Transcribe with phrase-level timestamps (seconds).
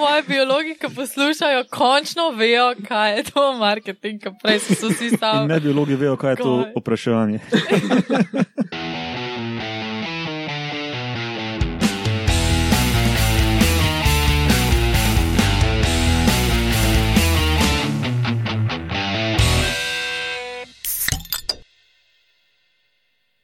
[0.00, 5.48] moji biologi, ki poslušajo, končno vejo, kaj je to marketing, ki prej so vsi stavili.
[5.48, 7.38] ne biologi vejo, kaj je to opraševanje.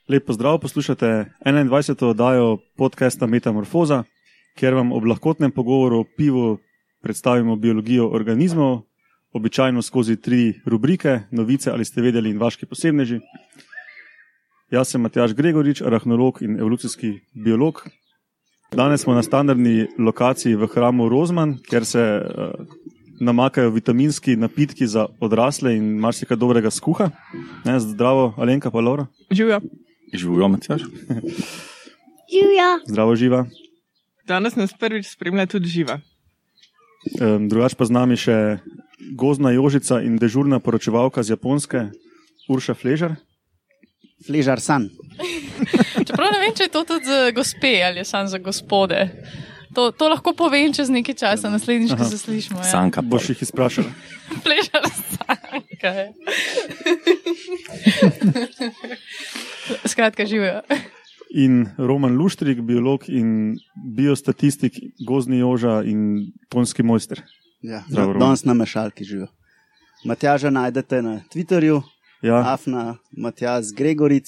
[0.09, 2.04] Lep pozdrav, poslušate 21.
[2.07, 4.04] oddajo podcasta Metamorfoza,
[4.57, 6.59] kjer vam ob lahkotnem pogovoru o pivu
[7.02, 8.81] predstavimo biologijo organizmov,
[9.32, 13.21] običajno skozi tri rubrike: novice ali ste vedeli in vaški posebneži.
[14.71, 17.84] Jaz sem Matjaš Gregorič, arahnolog in evolucijski biolog.
[18.75, 22.67] Danes smo na standardni lokaciji v hramu Rozman, kjer se uh,
[23.20, 27.11] namakajo vitaminski napitki za odrasle in marsikaj dobrega skuha.
[27.64, 29.07] Ne, zdravo, Alenka, pa Laura.
[29.31, 29.61] Živijo.
[30.12, 30.82] Živijo, Matjaš?
[32.33, 32.69] Živja.
[32.91, 33.47] Zdravo, živa.
[34.27, 36.00] Danes nas prvič spremlja tudi živa.
[37.22, 38.58] Um, drugač pa z nami še
[39.14, 41.87] gozna Jožica in dežurna poročevalka z Japonske,
[42.51, 43.14] Urša Fležar.
[44.27, 44.89] Fležar san.
[46.06, 49.06] Čeprav ne vem, če je to tudi za gospe ali je samo za gospode.
[49.77, 52.64] To, to lahko povem čez nekaj časa, naslednjič, ko se slišimo.
[52.64, 52.70] Ja.
[52.70, 53.05] Sanka.
[53.05, 53.92] Boš jih izprašala.
[54.45, 55.91] Pležar sanka.
[55.92, 56.06] je.
[59.92, 60.64] Skratka, živijo.
[61.36, 67.23] In Roman Luštrik, biolog in biostatistik, gozni Joža in tonski mojster.
[67.62, 68.29] Ja, Zdravo, Roman.
[68.29, 69.29] danes na mešalki živijo.
[70.05, 71.83] Matjaža najdete na Twitterju,
[72.23, 74.27] Ja, Afna Matjaž Gregoric,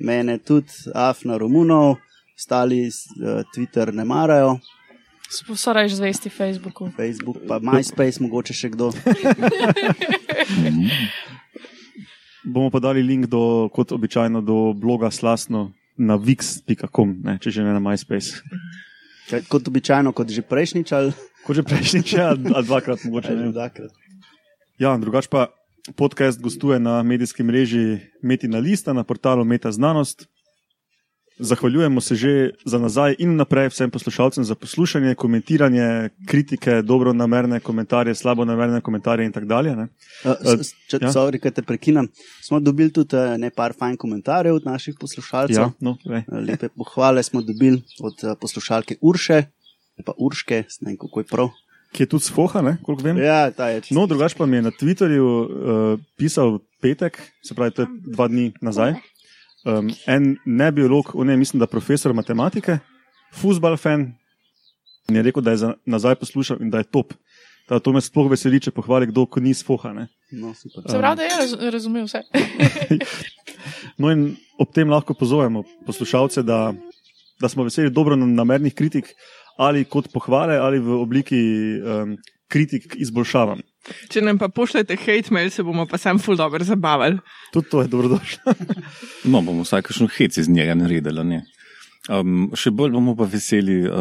[0.00, 1.96] mene tudi, Afna Romunov,
[2.36, 4.58] ostali uh, Twitter ne marajo,
[5.30, 6.90] So reč zvesti Facebooku.
[6.96, 8.90] Facebook pa MySpace, mogoče še kdo.
[12.44, 17.64] bomo pa dali link do, kot običajno do bloga slasno na vix.com, ne, če že
[17.66, 18.40] ne na MySpace.
[19.28, 21.12] Kaj, Kot običajno, kot že prejšnjič ali
[21.44, 23.32] Kot že prejšnji, če ali dvakrat mogoče.
[23.36, 23.52] Ne.
[23.54, 23.92] dvakrat.
[24.80, 25.48] Ja, drugač pa
[25.96, 30.28] podcast gostuje na medijski mreži Metina Lista na portalu Meta Znanost.
[31.40, 32.32] Zahvaljujemo se že
[32.64, 35.86] za nazaj in naprej vsem poslušalcem za poslušanje, komentiranje,
[36.26, 39.76] kritike, dobro namerne komentarje, slabo namerne komentarje in tako dalje.
[39.76, 39.86] ne.
[40.24, 41.06] Uh, s- Če ja.
[41.06, 41.12] ja.
[41.12, 42.08] sorry, te prekinem,
[42.42, 45.56] smo dobili tudi uh, nekaj fajn komentarjev od naših poslušalcev.
[45.56, 45.96] Ja, no.
[46.04, 49.42] Uh, Lepe pohvale smo dobili od uh, poslušalke Urše,
[50.04, 51.48] pa Urške, ne vem kako je prav.
[51.90, 53.18] Ki je tudi svoha, ne, koliko vem.
[53.18, 53.94] Ja, ta je čisto.
[53.94, 55.48] No, drugač pa mi je na Twitterju uh,
[56.16, 58.94] pisal petek, se pravi, to je dva dni nazaj.
[59.64, 62.78] Um, en ne biolog, on je, mislim, da profesor matematike,
[63.36, 64.06] futbal fan,
[65.08, 67.12] in je rekel, da je za nazaj poslušal in da je top.
[67.68, 69.92] Da to me sploh veseli, če pohvali kdo, ko ni svoha.
[69.94, 70.08] Ne?
[70.32, 70.82] No, super.
[70.88, 72.24] Se pravi, da je raz, razumel vse.
[74.00, 76.70] No, in ob tem lahko pozovemo poslušalce, da,
[77.40, 79.10] da smo veseli dobro namernih kritik,
[79.60, 81.40] ali kot pohvale, ali v obliki
[81.84, 82.14] um,
[82.48, 83.60] kritik izboljšavam.
[84.08, 87.16] Če nam pa pošljete hate mail, se bomo pa sam ful dobro zabavali.
[87.52, 88.52] Tudi to je dobrodošlo.
[89.24, 91.24] No, bomo vsaj kakšno hec iz njega naredili.
[91.24, 91.44] ne.
[92.08, 93.92] Um, še bolj bomo pa veseli uh,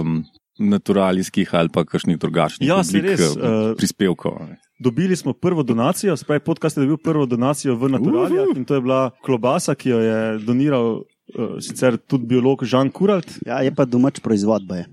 [0.00, 0.24] um,
[0.58, 4.38] naturalijskih ali pa kakšnih drugačnih Ja, oblik, res, uh, uh, prispevkov.
[4.48, 4.56] ne.
[4.78, 8.58] Dobili smo prvo donacijo, spravi podcast je dobil prvo donacijo v Naturalijah Uhu.
[8.58, 13.26] in to je bila klobasa, ki jo je doniral uh, sicer tudi biolog Žan Kuralt
[13.46, 14.76] Ja, je pa domač proizvodba.
[14.76, 14.86] Je.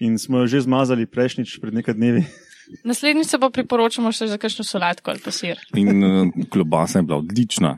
[0.00, 2.24] in smo jo že zmazali prejšnjič pred nekaj dnevi.
[2.84, 5.58] Naslednjič se pa priporočamo še za kakšno solatko ali pa sir.
[5.76, 7.76] In uh, klobasa je bila odlična.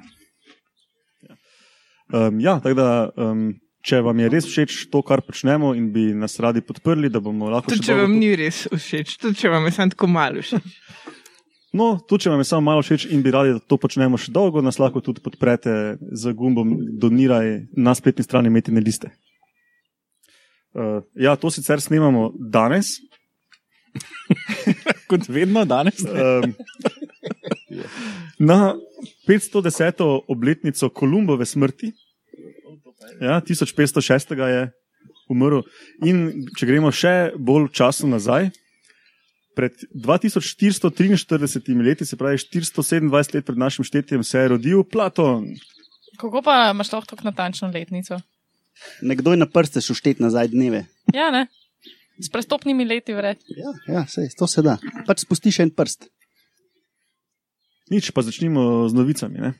[2.13, 3.47] Um, ja, tako da, um,
[3.85, 7.49] če vam je res všeč to, kar počnemo in bi nas radi podprli, da bomo
[7.53, 10.45] lahko Tudi če vam to- ni res všeč, tudi če vam je samo tako malo
[10.45, 10.63] všeč.
[11.75, 14.31] No, tudi če vam je samo malo všeč in bi radi, da to počnemo še
[14.31, 16.71] dolgo, nas lahko tudi podprete z gumbom
[17.03, 19.11] Doniraj na spletni strani Metine liste.
[20.71, 22.93] Uh, ja, to sicer snemamo danes.
[25.11, 26.01] Kot vedno danes.
[26.05, 26.55] Um,
[28.39, 28.75] na
[29.29, 30.03] 510.
[30.29, 31.93] obletnico Kolumbove smrti,
[33.21, 34.35] ja, 1506.
[34.49, 34.71] je
[35.29, 35.63] umrl.
[36.05, 38.51] In če gremo še bolj času nazaj,
[39.55, 45.47] pred 2443 leti, se pravi 427 let pred našim štetjem, se je rodil Platon.
[46.19, 48.19] Kako pa imaš lahko tako natančno letnico?
[49.03, 50.85] Nekdo je na prste šuštet nazaj dneve.
[51.15, 51.47] Ja, ne?
[52.19, 53.41] S prestopnimi leti vred.
[53.51, 54.79] Ja, ja sej, to se da.
[55.07, 56.07] Pač spustiš en prst.
[57.91, 59.43] Nič, pa začnimo z novicami.
[59.43, 59.51] Ne?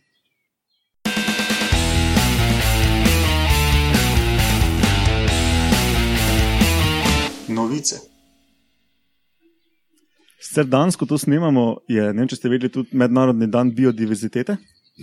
[7.51, 8.01] Novice.
[10.39, 14.57] Sicer danes, ko to snemamo, je, ne vem, če ste vedeli, tudi mednarodni dan biodiverzitete.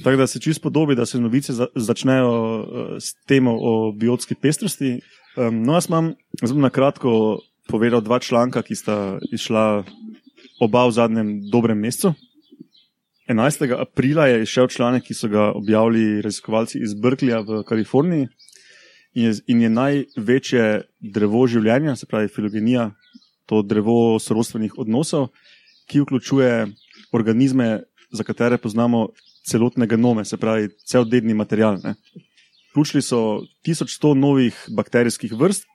[0.03, 2.63] Tako da se čisto podobi, da se novice za, začnejo uh,
[2.95, 5.01] s temo o biotski pestrosti.
[5.37, 6.13] Um, no, jaz imam
[6.43, 7.39] zelo na kratko
[7.69, 9.83] povedal dva članka, ki sta išla
[10.59, 12.13] oba v zadnjem dobrem mesecu.
[13.27, 13.71] 11.
[13.79, 18.27] aprila je izšel članek, ki so ga objavili raziskovalci iz Berkeleya v Kaliforniji
[19.13, 20.65] in je, in je največje
[20.99, 22.89] drevo življenja, se pravi filogenija,
[23.47, 25.29] to drevo sorodstvenih odnosov,
[25.87, 26.67] ki vključuje
[27.15, 29.07] organizme, za katere poznamo
[29.47, 31.79] celotne genome, se pravi cel dedni material.
[31.83, 31.95] Ne.
[32.71, 35.67] Vključili so 1100 novih bakterijskih vrst,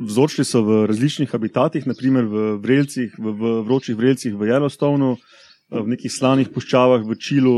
[0.00, 5.16] vzorčili so v različnih habitatih, naprimer v, vrelcih, v, v vročih vrelcih v Yellowstoneu,
[5.72, 7.56] v nekih slanih puščavah v Čilu,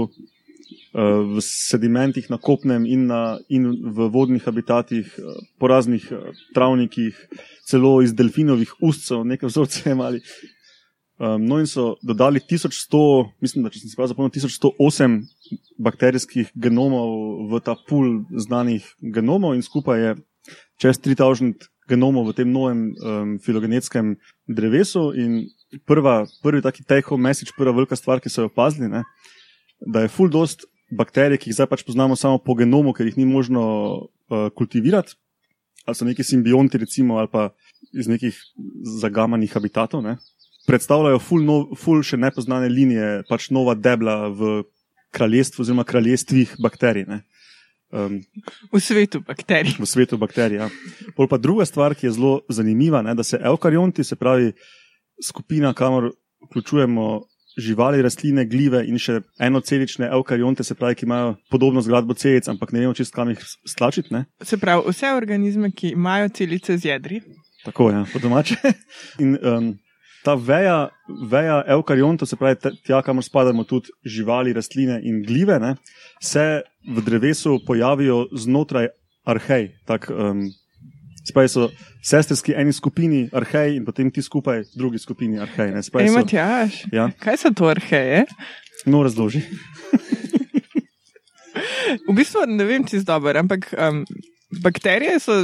[0.97, 5.11] v sedimentih na kopnem in, na, in v vodnih habitatih,
[5.61, 6.07] po raznih
[6.55, 7.13] travnikih,
[7.69, 10.23] celo iz delfinovih ustcev, nekaj vzorcev imeli.
[11.17, 12.99] No, in so dodali 1100,
[13.41, 15.15] mislim, da če sem se prav zapomnil, 1108
[15.79, 20.13] bakterijskih genomov v ta pool znanih genomov, in skupaj je
[20.81, 24.17] čez 3000 genomov v tem novem um, filogenetskem
[24.49, 25.13] drevesu.
[25.15, 25.47] In
[25.87, 29.05] prva, prvi taki take-home message, prva velika stvar, ki so jo opazili, ne,
[29.81, 33.19] da je full dost bakterij, ki jih zdaj pač poznamo samo po genomu, ker jih
[33.19, 35.19] ni možno uh, kultivirati,
[35.87, 37.51] ali so neki simbionti, recimo, ali pa
[37.95, 38.35] iz nekih
[39.03, 40.03] zagamanih habitatov.
[40.03, 40.19] Ne
[40.67, 44.65] predstavljajo ful, no, ful še nepoznane linije, pač nova debla v
[45.15, 47.07] kraljestvu oziroma kraljestvih bakterij.
[47.93, 48.19] Um,
[48.73, 49.77] v svetu bakterij.
[49.79, 50.59] V svetu bakterij.
[50.59, 50.69] Ja.
[51.17, 54.53] Pol pa druga stvar, ki je zelo zanimiva, je, da se eukarionti, se pravi
[55.23, 56.11] skupina, kamor
[56.49, 57.23] vključujemo
[57.57, 62.73] živali, rastline, gljive in še enocelične eukarionte, se pravi, ki imajo podobno zgradbo celic, ampak
[62.73, 64.13] ne vemo čist kam jih stlačiti.
[64.15, 64.27] Ne?
[64.45, 67.23] Se pravi, vse organizme, ki imajo celice z jedri.
[67.65, 68.59] Tako je, ja, po domače.
[69.23, 69.73] In, um,
[70.27, 70.89] ta veja,
[71.31, 75.77] veja eukarionta, se pravi, tja, kamor spadamo tudi živali, rastline in gljive, ne,
[76.23, 78.91] se v drevesu pojavijo znotraj
[79.27, 79.71] arhej.
[79.87, 80.49] Tak, um,
[81.27, 81.65] Spravi so
[82.07, 85.73] sestrski eni skupini arhej in potem ti skupaj drugi skupini arhej.
[86.07, 86.85] Imate jaš?
[86.95, 87.09] Ja.
[87.19, 88.29] Kaj so to arheje?
[88.87, 89.43] No, razloži.
[92.07, 94.05] v bistvu ne vem, če je dobro, ampak um,
[94.63, 95.35] bakterije so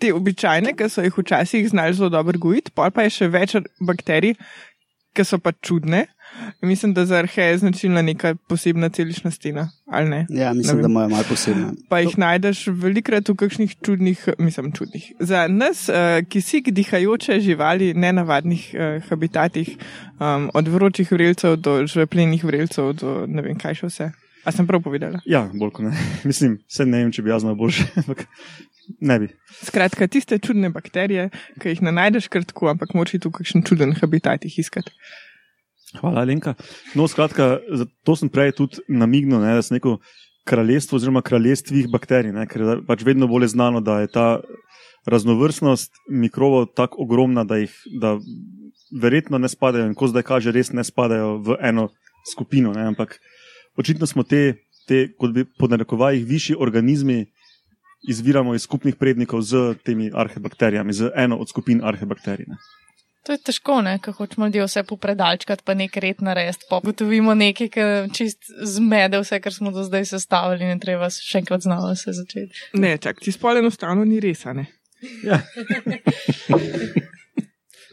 [0.00, 3.56] te običajne, ki so jih včasih znali zelo dobro gojiti, pa pa je še več
[3.80, 4.36] bakterij,
[5.16, 6.06] ki so pa čudne.
[6.62, 9.70] Mislim, da za arheje je značilna neka posebna celična stena.
[10.28, 11.72] Ja, mislim, da imajo malo posebno.
[11.88, 15.12] Pa jih najdeš velikrat v kakšnih čudnih, mislim, čudnih.
[15.20, 19.72] Za nas, uh, ki si dihajoče živali, nenavadnih uh, habitatih,
[20.20, 24.10] um, od vročih vrelcev do žveplenih vrelcev, do ne vem kaj še vse.
[24.44, 25.24] A sem prav povedala?
[25.26, 25.96] Ja, bolj kot ne.
[26.28, 27.88] Mislim, se ne vem, če bi jaz znal boljše.
[29.00, 29.28] Ne bi.
[29.62, 31.28] Skratka, tiste čudne bakterije,
[31.60, 34.94] ki jih ne najdeš kar tako, ampak moči tu kakšen čuden habitat jih iskati.
[36.00, 36.54] Hvala, Lenka.
[36.96, 37.58] No, skratka,
[38.04, 39.98] to sem prej tudi namignil, ne, da se neko
[40.48, 44.28] kraljestvo oziroma kraljestvih bakterij, ne, ker je pač vedno bolje znano, da je ta
[45.08, 48.16] raznovrstnost mikrobov tako ogromna, da jih da
[49.00, 51.88] verjetno ne spadajo in ko zdaj kaže, res ne spadajo v eno
[52.32, 52.72] skupino.
[52.76, 53.16] Ne, ampak
[53.76, 57.24] očitno smo te, te kot bi podnarekovali, višji organizmi
[58.02, 62.46] izviramo iz skupnih prednikov z temi arhebakterijami, z eno od skupin arhebakterij.
[62.48, 62.56] Ne.
[63.26, 66.64] To je težko, ko hočemo ljudi vse popredalčkati, pa nek red narediti.
[66.70, 67.82] Pa gotovimo nekaj, ki
[68.16, 72.56] čist zmede vse, kar smo do zdaj sestavili, in treba še enkrat znova se začeti.
[72.80, 74.64] Ne, čak, ti spol enostavno ni res, ne.
[75.26, 75.42] Ja.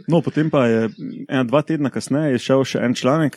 [0.07, 0.87] No, potem pa je
[1.27, 3.35] ena, dva tedna kasneje šel še en članek,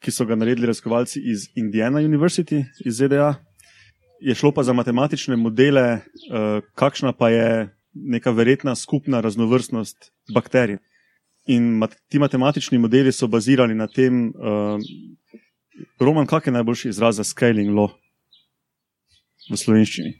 [0.00, 3.34] ki so ga naredili raziskovalci iz Indiana University iz ZDA,
[4.20, 6.00] je šlo pa za matematične modele,
[6.30, 10.78] uh, kakšna pa je neka verjetna skupna raznovrstnost bakterij.
[11.46, 14.78] In mat ti matematični modeli so bazirani na tem, uh,
[16.00, 17.88] Roman, kak je najboljši izraz za scaling law
[19.50, 20.12] v slovenščini?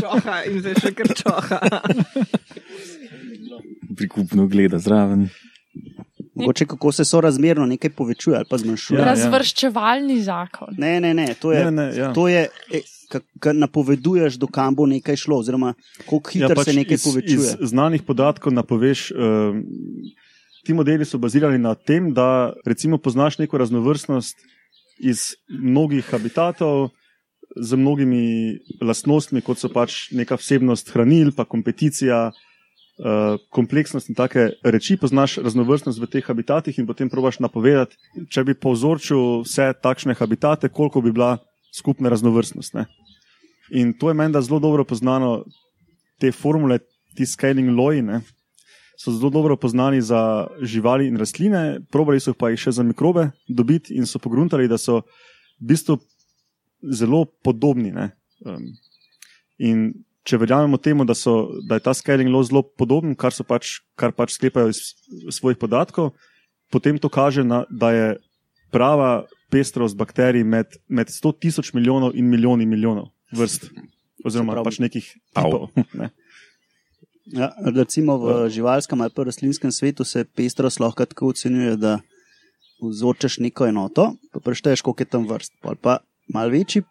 [0.00, 1.60] Čoha in zdaj še kar čoha.
[3.96, 5.28] Prikupno gleda zraven.
[6.40, 8.98] Mogoče kako se sorazmerno nekaj povečuje ali pa zmanjšuje.
[8.98, 10.22] Ja, Razvrščevalni ja.
[10.22, 10.74] zakon.
[10.78, 12.12] Ne, ne, ne, to je, ne, ne, ja.
[12.16, 12.82] to je e,
[13.38, 17.04] kar napoveduješ, do kam bo nekaj šlo, oziroma kako hitro ja, pač se nekaj iz,
[17.04, 17.56] povečuje.
[17.60, 19.10] Iz znanih podatkov napoveš.
[19.10, 19.60] Uh,
[20.60, 24.36] Ti modeli so bazirani na tem, da recimo poznaš neko raznovrstnost
[25.00, 26.90] iz mnogih habitatov,
[27.56, 32.49] z mnogimi lastnostmi, kot so pač neka vsebnost hranil, pa kompeticija, uh,
[33.00, 37.96] Eh, kompleksnost in take reči, poznaš raznovrstnost v teh habitatih in potem probaš napovedati,
[38.28, 41.38] če bi povzročil vse takšne habitate, koliko bi bila
[41.72, 42.76] skupna raznovrstnost.
[42.76, 42.84] Ne?
[43.72, 45.46] In to je meni, zelo dobro poznano,
[46.20, 46.82] te formule,
[47.16, 48.20] ti scaling loji, ne?
[49.00, 53.30] so zelo dobro poznani za živali in rastline, probali so pa jih še za mikrobe
[53.48, 55.00] dobiti in so pogruntali, da so
[55.56, 55.96] v bistvu
[56.84, 57.96] zelo podobni.
[58.44, 58.68] Um,
[59.56, 63.46] in če verjamemo temu, da, so, da je ta scaling law zelo podoben, kar, so
[63.46, 64.92] pač, kar pač sklepajo iz
[65.32, 66.12] svojih podatkov,
[66.72, 68.08] potem to kaže, na, da je
[68.70, 73.70] prava pestrost bakterij med, med 100 tisoč milijonov in milijoni milijonov vrst,
[74.24, 75.70] oziroma pravi- pač nekih tipov.
[75.94, 76.10] Ne.
[77.30, 82.00] Ja, recimo v živalskem ali pa rastlinskem svetu se pestrost lahko tako ocenjuje, da
[82.82, 85.52] vzorčaš neko enoto, pa prešteješ, koliko je tam vrst.
[85.62, 86.00] Pol pa
[86.32, 86.82] malo večji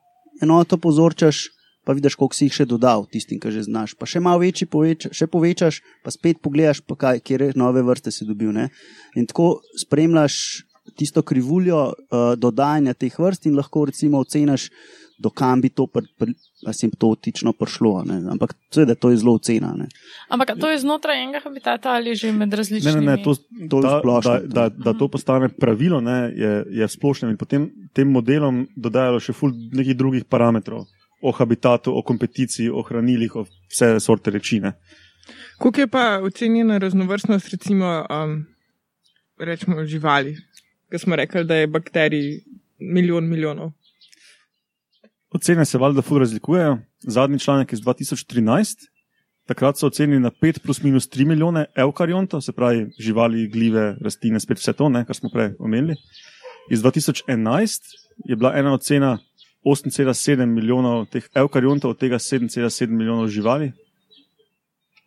[0.41, 1.49] enoto povzorčaš,
[1.89, 3.95] pa vidiš, koliko si jih še dodal, tistim, ki že znaš.
[3.97, 8.13] Pa še malo večji poveča, še povečaš, pa spet pogledaš, pa kaj, kje nove vrste
[8.13, 8.51] si dobil.
[8.53, 8.67] Ne?
[9.17, 10.35] In tako spremljaš
[10.93, 14.69] tisto krivuljo uh, dodajanja teh vrst in lahko recimo oceniš,
[15.17, 16.29] do kam bi to pr, pr,
[16.69, 18.03] asimptotično prišlo.
[18.05, 18.19] Ne?
[18.35, 19.73] Ampak seveda to je zelo ocena.
[19.73, 19.89] Ne?
[20.29, 23.01] Ampak to je znotraj enega habitata ali že med Ne, različnimi?
[23.01, 23.33] ne, ne, to,
[23.65, 24.37] To je da, splošno.
[24.45, 27.33] da, da, da to postane pravilo, ne, je, je splošno.
[27.33, 30.85] In potem tem modelom dodajajo še ful nekih drugih parametrov.
[31.21, 34.59] O habitatu, o kompeticiji, o hranilih, o vse sorte reči.
[34.59, 34.73] Ne.
[35.59, 38.45] Kako je pa ocenjena raznovrstnost, recimo, um,
[39.39, 40.37] rečemo, živali?
[40.89, 42.39] Ker smo rekli, da je bakterij
[42.79, 43.71] milijon milijonov.
[45.29, 46.77] Ocene se valjda ful razlikujejo.
[46.99, 48.87] Zadnji članek iz 2013.
[49.45, 54.39] Takrat so ocenili na 5 plus minus 3 milijone eukariontov, se pravi živali, gljive, rastline,
[54.39, 55.95] spet vse to, ne, kar smo prej omenili.
[56.71, 57.81] Iz 2011
[58.25, 59.17] je bila ena ocena
[59.65, 63.71] 8,7 milijonov teh eukariontov, od tega 7,7 milijonov živali.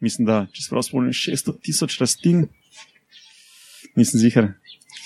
[0.01, 2.47] Mislim, da če se prav spomnim, 600 tisoč rastlin,
[3.97, 4.53] nisem zihar.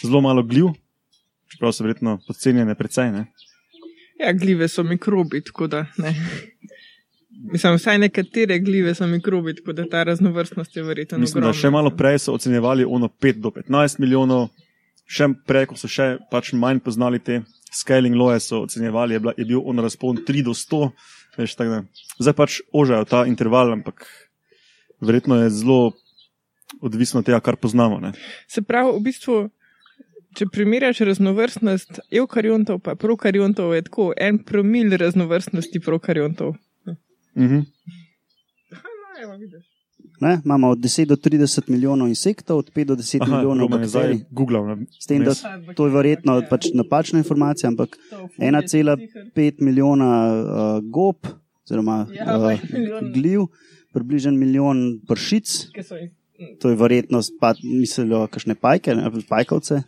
[0.02, 0.72] Zelo malo gljiv,
[1.52, 3.12] čeprav so verjetno podcenjene precej.
[3.12, 3.26] Ne.
[4.20, 6.14] Ja, gljive so mikrobi, tako da ne.
[7.52, 11.60] Mislim, vsaj nekatere gljive so mikrobi, tako da ta raznovrstnost je verjetno Mislim, da ogromna.
[11.60, 14.48] še malo prej so ocenjevali ono 5 do 15 milijonov,
[15.06, 17.42] še prej, ko so še pač manj poznali te
[17.76, 20.90] scaling loje, so ocenjevali, je, bila, je bil on razpon 3 do 100.
[21.36, 21.82] Veš, tako da.
[22.18, 24.06] Zdaj pač ožajo ta interval, ampak
[25.00, 25.92] verjetno je zelo
[26.80, 28.00] odvisno od tega, kar poznamo.
[28.00, 28.12] Ne.
[28.48, 29.36] Se pravi, v bistvu,
[30.36, 36.56] če primerjaš raznovrstnost eukariontov in prokariontov, je tako en promil raznovrstnosti prokariontov.
[37.36, 37.64] Mhm.
[38.72, 39.75] Aha, no, evo, vidiš.
[40.18, 40.40] Ne?
[40.44, 44.20] Imamo od 10 do 30 milijonov insektov, od 5 do 10 Aha, milijonov bakterij.
[44.30, 44.76] googlal.
[44.92, 45.32] S tem, da
[45.74, 47.98] to je verjetno pač napačna informacija, ampak
[48.38, 48.96] 1,5
[49.60, 50.44] milijona uh,
[50.82, 51.16] gob,
[51.64, 52.60] oziroma uh,
[53.12, 53.40] gljiv,
[53.92, 56.10] približen milijon pršic, jih-
[56.60, 59.82] to je verjetno, pa, mislijo, kakšne pajke, ne, pajkovce,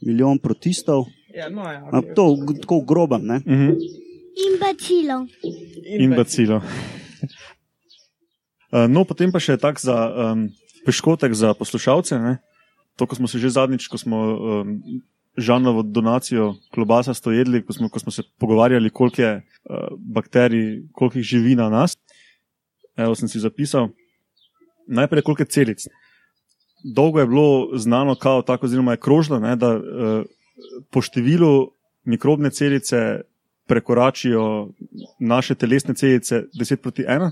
[0.00, 1.04] milijon protistov.
[1.30, 2.14] Ja, no, ja, No, okay.
[2.14, 3.22] to v- tako v grobem.
[3.22, 3.38] Ne?
[3.38, 3.70] Mhm.
[4.36, 5.26] In bacilov.
[5.98, 6.60] In bacilo.
[8.72, 10.48] Uh, no, potem pa še tak za um,
[10.86, 12.18] peškotek za poslušalce.
[12.18, 12.38] Ne?
[12.96, 14.80] To, ko smo se že zadnjič, ko smo um,
[15.36, 21.20] Žanovo donacijo klobasa stojedli, ko smo, ko smo se pogovarjali, koliko je uh, bakterij, koliko
[21.20, 21.98] jih živi na nas.
[22.96, 23.90] Evo sem si zapisal.
[24.88, 25.84] Najprej koliko je celic.
[26.80, 30.24] Dolgo je bilo znano, kao, tako, oziroma je krožno, ne, da uh,
[30.88, 31.76] po številu
[32.08, 33.26] mikrobne celice
[33.66, 34.70] prekoračijo
[35.20, 37.30] naše telesne celice 10 proti 1.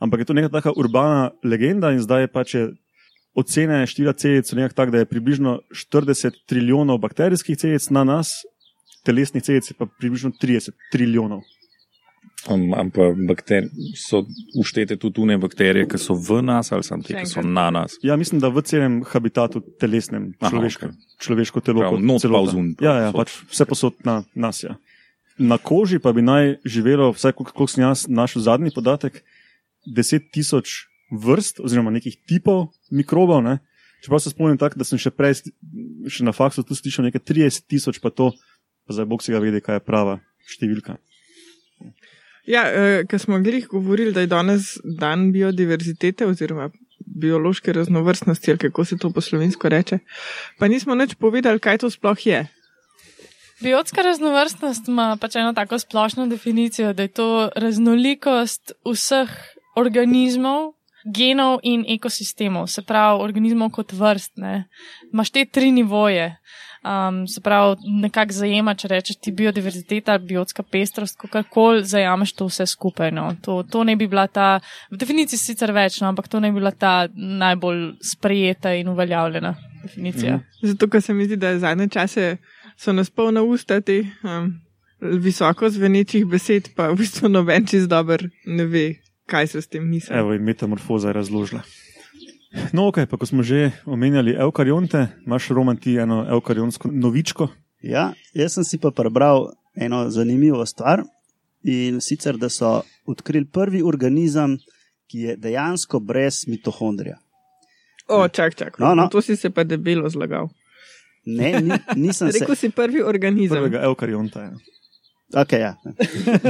[0.00, 2.64] Ampak je to neka taka urbana legenda in zdaj je pač je
[3.36, 8.32] ocene števila celic so nekako tak, da je približno 40 trilijonov bakterijskih celic na nas,
[9.04, 11.44] telesnih celic je pa približno 30 trilijonov.
[12.48, 13.66] Um, Ampak bakter,
[14.00, 14.22] so
[14.56, 17.98] uštete tudi tune bakterije, ki so v nas ali samo te, ki so na nas.
[18.00, 21.18] Ja, mislim, da v celem habitatu telesnem, Aha, človeškem, okej.
[21.20, 21.84] človeško telo.
[21.84, 24.62] Prav, kot not pa vzun, Ja, ja, pač vse posod na nas.
[24.64, 24.78] Ja.
[25.36, 29.20] Na koži pa bi naj živelo, vsaj koliko sem jaz našel zadnji podatek,
[29.86, 33.42] 10 tisoč vrst oziroma nekih tipov mikrobov.
[33.42, 33.58] Ne.
[34.04, 35.42] Čeprav se spomnim tako, da sem še prej,
[36.08, 38.30] še na faksu tu slišal nekaj 30 tisoč, pa to,
[38.86, 40.96] pa zdaj bog si ga vedi, kaj je prava številka.
[42.48, 46.70] Ja, eh, ker smo glih govorili, da je danes dan biodiverzitete oziroma
[47.20, 49.98] biološke raznovrstnosti, ali kako se to po slovensko reče,
[50.58, 52.46] pa nismo nič povedali, kaj to sploh je.
[53.60, 59.28] Biotska raznovrstnost ima pač eno tako splošno definicijo, da je to raznolikost vseh
[59.80, 60.72] organizmov,
[61.04, 64.36] genov in ekosistemov, se pravi organizmov kot vrst.
[64.36, 64.64] Ne.
[65.12, 66.34] Imaš te tri nivoje.
[66.80, 72.64] Um, se pravi, nekako zajema, če rečeš ti biodiverziteta, biotska pestrost, kakorkoli zajameš to vse
[72.66, 73.12] skupaj.
[73.12, 73.26] No.
[73.44, 76.56] To, to ne bi bila ta, v definiciji sicer več, no, ampak to ne bi
[76.56, 77.82] bila ta najbolj
[78.14, 80.38] sprejeta in uveljavljena definicija.
[80.38, 80.72] Mm.
[80.72, 82.30] Zato, ker se mi zdi, da zadnje čase
[82.80, 84.48] so nas polna usta te um,
[85.20, 88.86] visoko zvenečih besed, pa v bistvu noben čez dober ne ve,
[89.30, 90.16] kaj se s tem misli.
[90.16, 91.62] Evo, in metamorfoza je razložila.
[92.74, 97.46] No, ok, pa ko smo že omenjali eukarionte, imaš roman ti eno eukarionsko novičko.
[97.82, 101.04] Ja, jaz sem si pa prebral eno zanimivo stvar
[101.62, 104.58] in sicer, da so odkrili prvi organizem,
[105.10, 107.18] ki je dejansko brez mitohondrija.
[108.08, 108.78] O, čak, čak.
[108.78, 109.06] No, no.
[109.08, 110.48] To si se pa debelo zlagal.
[111.26, 112.40] Ne, ni, nisem se.
[112.40, 113.58] Rekel si prvi organizem.
[113.58, 114.42] Prvega eukarionta.
[114.42, 114.52] Ja.
[115.30, 115.76] Okay, ja.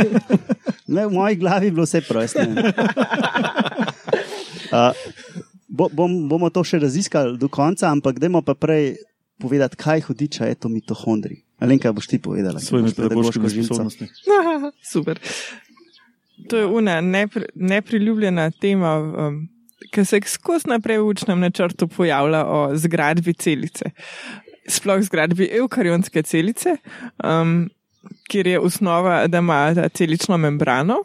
[0.95, 2.41] ne, v moji glavi je bilo vse prosto.
[4.73, 4.97] Uh,
[5.77, 8.97] bo, bom, bomo to še raziskali do konca, ampak dajmo pa prej
[9.41, 11.43] povedati, kaj hudiča je to mitohondri.
[11.61, 12.61] Alenka, boš ti povedala?
[12.61, 13.75] S svojimi Imaš pedagoško pedagoškimi žilico.
[13.75, 14.07] sposobnostmi.
[14.93, 15.21] Super.
[16.49, 19.49] To je una nepri, nepriljubljena tema, um,
[19.93, 23.93] ki se skozi naprej v učnem načrtu pojavlja o zgradbi celice.
[24.69, 26.77] Sploh zgradbi eukarionske celice,
[27.25, 27.69] um,
[28.31, 30.97] kjer je osnova, da ima ta celično membrano,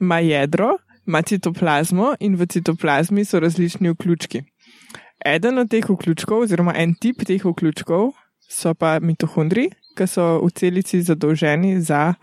[0.00, 4.42] ima jedro, ima citoplazmo in v citoplazmi so različni vključki.
[5.26, 8.12] Eden od teh vključkov, oziroma en tip teh vključkov,
[8.50, 12.14] so pa mitohondri, ki so v celici zadolženi za.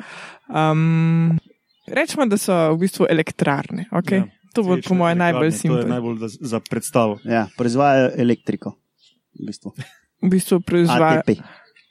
[0.50, 1.40] Um,
[1.88, 3.88] rečemo, da so v bistvu elektrarne.
[3.92, 4.22] Okay?
[4.22, 5.88] Ja, to bo po mojem najbolj To je simpel.
[5.90, 7.20] najbolj da, za predstavo.
[7.26, 8.76] Ja, proizvajajo elektriko.
[9.40, 9.74] V bistvu.
[10.22, 11.24] V bistvu proizvaja.
[11.24, 11.42] ATP.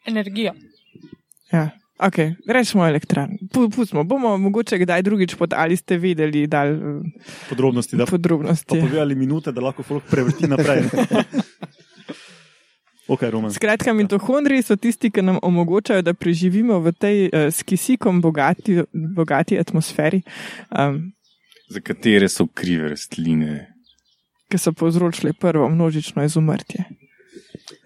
[0.07, 0.53] Energijo.
[1.53, 1.71] Ja.
[2.01, 3.37] Okay, rečemo elektrarne.
[3.53, 6.65] Pu- Pustimo, bomo mogoče kdaj drugič pod ali ste videli, da
[7.49, 8.71] Podrobnosti, da pa podrobnosti.
[8.71, 10.89] povedali minute, da lahko folk prevrti naprej.
[13.07, 13.53] ok, Roman.
[13.53, 18.83] Skratka, mitohondriji so tisti, ki nam omogočajo, da preživimo v tej uh, s kisikom bogati,
[18.93, 20.23] bogati atmosferi,
[20.71, 21.13] um,
[21.69, 23.67] Za katere so krive rastline?
[24.49, 26.85] ki so povzročili prvo množično izumrtje.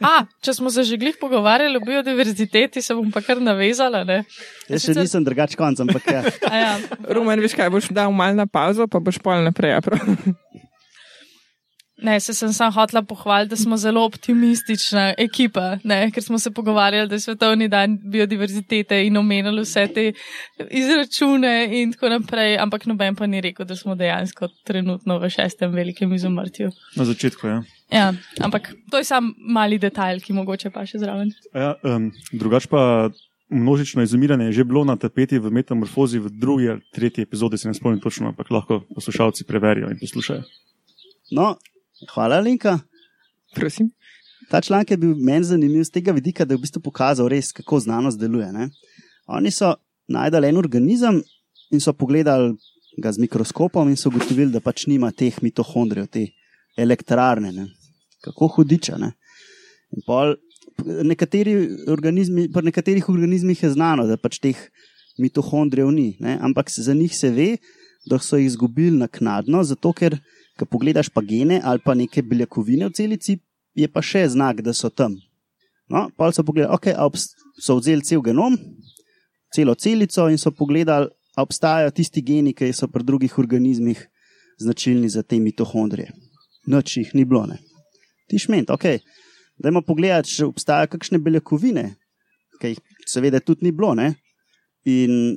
[0.03, 4.03] A, če smo se že glih pogovarjali o biodiverziteti, se bom pa kar navezala.
[4.05, 4.25] Ne?
[4.69, 6.23] Jaz še Sicer- nisem drugač konc, ampak ja.
[6.51, 6.73] A Ja,
[7.09, 9.79] Roman, veš kaj, boš dal mal na pauzo, pa boš pol naprej.
[11.97, 16.11] ne, se sem sam hotla pohvaliti, da smo zelo optimistična ekipa, ne?
[16.11, 20.11] ker smo se pogovarjali, da je svetovni dan biodiverzitete in omenili vse te
[20.71, 25.73] izračune in tako naprej, ampak noben pa ni rekel, da smo dejansko trenutno v šestem
[25.73, 26.71] velikem izumrtju.
[26.97, 27.63] Na začetku, ja.
[27.95, 28.11] Ja,
[28.43, 31.31] ampak to je sam mali detajl, ki mogoče pa še zraven.
[31.55, 33.11] Ja, um, drugač pa
[33.55, 37.69] množično izumiranje je že bilo na tapeti v metamorfozi v drugi ali tretji epizodi, se
[37.69, 40.43] ne spomnim točno, ampak lahko poslušalci preverijo in poslušajo.
[41.33, 41.55] No,
[42.15, 42.79] hvala, Linka.
[43.55, 43.91] Prosim.
[44.51, 47.53] Ta članek je bil meni zanimiv z tega vidika, da je v bistvu pokazal res,
[47.53, 48.51] kako znanost deluje.
[48.53, 48.69] Ne?
[49.27, 49.75] Oni so
[50.09, 51.23] najdali en organizem
[51.71, 52.57] in so pogledali
[52.99, 56.27] ga z mikroskopom in so ugotovili, da pač nima teh mitohondrijev, te
[56.77, 57.53] elektrarne.
[57.53, 57.67] Ne?
[58.25, 58.99] Kako hudiča.
[59.01, 59.13] Ne?
[59.95, 60.35] In pol,
[61.05, 61.55] nekateri
[61.93, 64.61] organizmi, pri nekaterih organizmih je znano, da pač teh
[65.21, 66.39] mitohondrijev ni, ne?
[66.43, 67.51] ampak za njih se ve,
[68.11, 70.19] da so jih izgubili naknadno, zato ker,
[70.59, 73.39] ko pogledaš pa gene ali pa neke beljakovine v celici,
[73.75, 75.17] je pa še znak, da so tam.
[75.91, 78.57] No, pa so pogledali, obs- so vzeli cel genom,
[79.55, 83.99] celo celico in so pogledali, a obstajajo tisti geni, ki so pri drugih organizmih
[84.63, 86.13] značilni za te mitohondrije.
[86.71, 87.47] Noč jih ni bilo.
[87.47, 87.59] Ne.
[88.31, 88.85] Ti šment, ok.
[89.63, 91.85] Dajmo pogledati, če obstajajo kakšne beljakovine,
[92.61, 93.93] ki jih seveda tudi ni bilo.
[93.99, 94.15] Ne.
[94.91, 95.37] In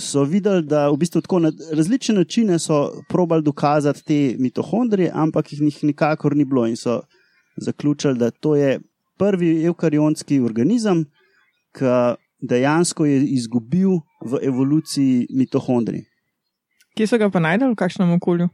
[0.00, 5.52] so videli, da v bistvu tako na različne načine so probali dokazati te mitohondrije, ampak
[5.52, 6.66] jih nikakor ni bilo.
[6.66, 7.00] In so
[7.56, 8.78] zaključili, da to je
[9.18, 11.04] prvi eukarionski organizem,
[11.74, 16.04] ki dejansko je izgubil v evoluciji mitohondrij.
[16.96, 18.48] Kje so ga pa najdel, v kakšnem okolju?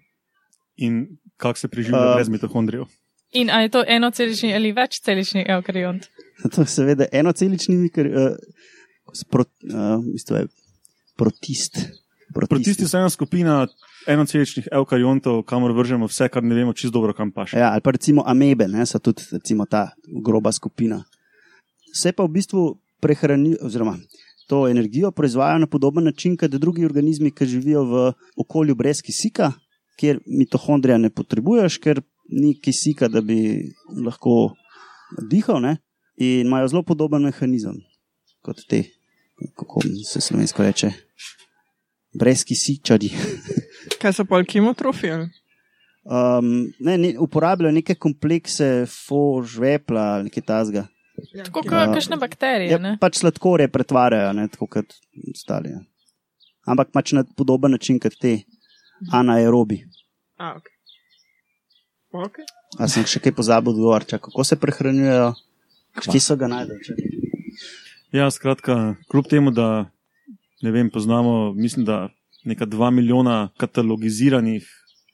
[0.77, 1.05] In
[1.37, 2.89] kako se preživlja uh, brez mitohondrijev?
[3.35, 6.07] In ali je to enocelični ali večcelični eukariont?
[6.55, 8.37] To je seveda enocelični mikro, uh,
[9.15, 10.47] sprot, uh, v bistvu je
[11.17, 11.79] protist.
[12.35, 13.67] Protisti so ena skupina
[14.07, 17.59] enoceličnih eukariontov, kamor vržemo vse, kar ne vemo čisto dobro, kam paše.
[17.59, 19.91] Ja, ali pa recimo amebe, ne, so tudi recimo, ta
[20.25, 21.05] groba skupina.
[21.95, 22.65] Vse pa v bistvu
[23.01, 23.97] prehranijo, oziroma
[24.49, 29.53] to energijo proizvajajo na podoben način, kot drugi organizmi, ki živijo v okolju brez kisika,
[29.97, 33.39] kjer mitohondrija ne potrebuješ, ker ni kisika, da bi
[34.05, 34.55] lahko
[35.31, 35.77] dihal, ne,
[36.17, 37.77] in imajo zelo podoben mehanizem
[38.45, 38.83] kot te,
[39.57, 40.91] kako se slovensko reče,
[42.19, 43.09] brez kisičari.
[44.01, 45.11] Kaj so pol kemotrofi?
[46.05, 46.51] Um,
[46.85, 50.83] ne, ne, uporabljajo neke komplekse, fož, vepla ali kaj tasga.
[51.47, 51.87] Tako kot Ja.
[51.89, 52.75] kakšne bakterije.
[52.75, 54.93] Ja, pač sladkorje pretvarjajo, ne, tako kot
[55.33, 55.73] ostali.
[55.73, 55.81] Ja.
[56.69, 58.35] Ampak pač na podoben način kot te
[59.13, 59.81] anaerobi.
[60.37, 60.69] A, ok.
[62.15, 62.39] Ok.
[62.79, 65.33] A sem še kaj pozabil odgovoriti, kako se prehranjujejo,
[66.05, 66.79] kje so ga najdel.
[66.87, 66.95] Če?
[68.15, 69.91] Ja, skratka, kljub temu, da
[70.63, 72.09] ne vem, poznamo, mislim, da
[72.47, 74.67] neka dva milijona katalogiziranih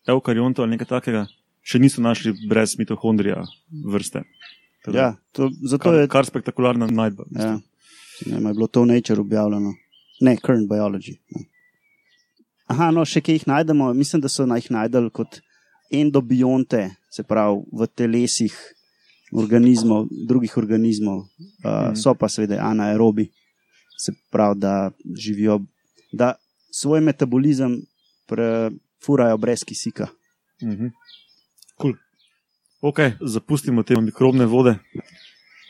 [0.09, 1.25] eukariontov ali nekaj takega,
[1.65, 3.43] še niso našli brez mitohondrija
[3.89, 4.25] vrste.
[4.85, 7.29] Tako da, Ja, to, zato kar, je, kar spektakularna najdba.
[7.37, 7.55] ja,
[8.27, 9.75] ne, je bilo to v Nature objavljeno,
[10.21, 11.17] ne, Current Biology.
[11.37, 11.47] Ne.
[12.71, 13.93] Aha, no, še kaj jih najdemo.
[13.97, 15.41] Mislim, da so na jih najdel kot
[15.91, 18.55] endobionte, se pravi v telesih
[19.33, 21.27] organizmov, drugih organizmov.
[21.65, 23.31] Uh, so pa seveda anaerobi,
[23.99, 25.61] se pravi, da živijo,
[26.13, 26.35] da
[26.73, 27.81] svoj metabolizem
[28.27, 30.09] prefurajo brez kisika.
[30.63, 30.87] Mhm.
[31.81, 31.95] Cool.
[32.81, 34.79] Ok, zapustimo te mikrobne vode,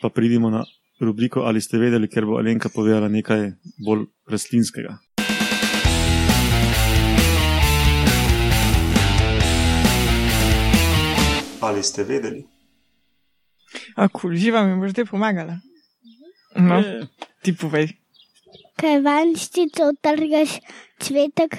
[0.01, 0.63] pa pridimo na
[1.01, 4.97] rubriko Ali ste vedeli, ker bo Alenka povedala nekaj bolj rastlinskega.
[11.61, 12.41] Ali ste vedeli?
[13.95, 15.59] A kul, živa mi boš zdaj pomagala.
[16.57, 16.81] No,
[17.45, 17.93] ti povej.
[18.75, 20.57] Kaj vanjščico utrgaš
[20.99, 21.55] cvetek,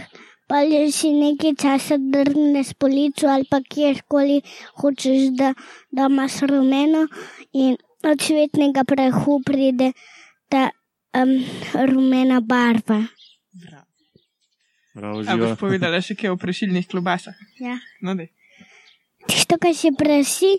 [0.50, 4.42] pa jo si nekaj časa drgneš po licu ali pa kjerkoli
[4.82, 5.54] hočeš, da,
[5.88, 7.06] da imaš rumeno
[7.56, 9.92] in od cvetnega prahu pride
[10.50, 10.68] ta
[11.16, 11.32] um,
[11.88, 13.00] rumena barva.
[14.92, 15.36] Bravo, A živa.
[15.46, 17.38] boš povedala še kaj o prešilnih klobasah?
[17.62, 17.78] Ja.
[18.04, 18.28] No, dej.
[19.28, 20.50] Tisto, kar se praši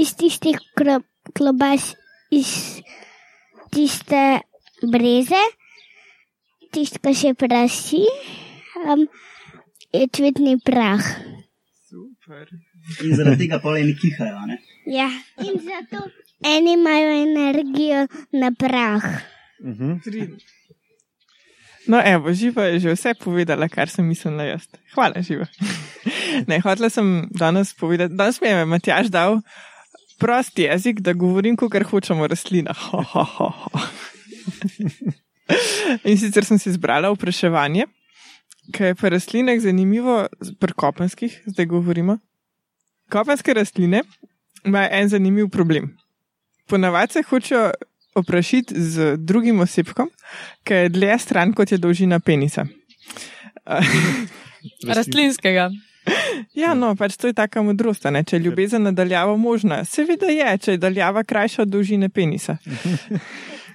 [0.00, 0.58] iz tistih
[1.36, 1.94] klobas,
[2.30, 2.80] iz
[3.72, 4.40] tiste
[4.92, 5.42] breze,
[6.72, 8.04] tisto, kar se praši,
[8.86, 9.06] um,
[9.92, 11.02] je cvetni prah.
[11.88, 12.48] Super.
[13.04, 14.46] In zaradi tega pa eni kihajo.
[14.48, 14.56] Ne?
[14.86, 15.10] Ja.
[15.44, 16.06] In zato
[16.54, 19.04] eni imajo energijo na prah.
[19.60, 19.98] Mhm.
[20.04, 20.36] Pridno.
[21.86, 24.68] No, evo, živa je že vse povedala, kar sem mislila jaz.
[24.94, 25.48] Hvala, živa.
[26.48, 29.42] Ne, hotela sem danes povedati, danes mi je Matjaž dal
[30.18, 32.78] prost jezik, da govorim, kot hočemo o rastlinah.
[32.88, 33.80] Ho, ho, ho, ho.
[36.08, 37.84] In sicer sem si izbrala vprašanje,
[38.72, 40.26] kaj je pri rastlinah zanimivo,
[40.60, 42.16] pri kopenskih, zdaj govorimo.
[43.12, 44.02] Kopenske rastline
[44.64, 45.90] imajo en zanimiv problem.
[46.66, 47.70] Ponavadi se hočejo
[48.14, 50.10] oprašiti z drugim osebkom,
[50.64, 52.66] ki je dlje stran, kot je dolžina penisa.
[54.96, 55.70] Rastlinskega.
[56.54, 58.24] Ja, no, pač to je taka modrost, a ne?
[58.26, 59.84] če je ljubezen nadaljava možna.
[59.86, 62.58] Seveda je, če je daljava krajša od dolžine penisa.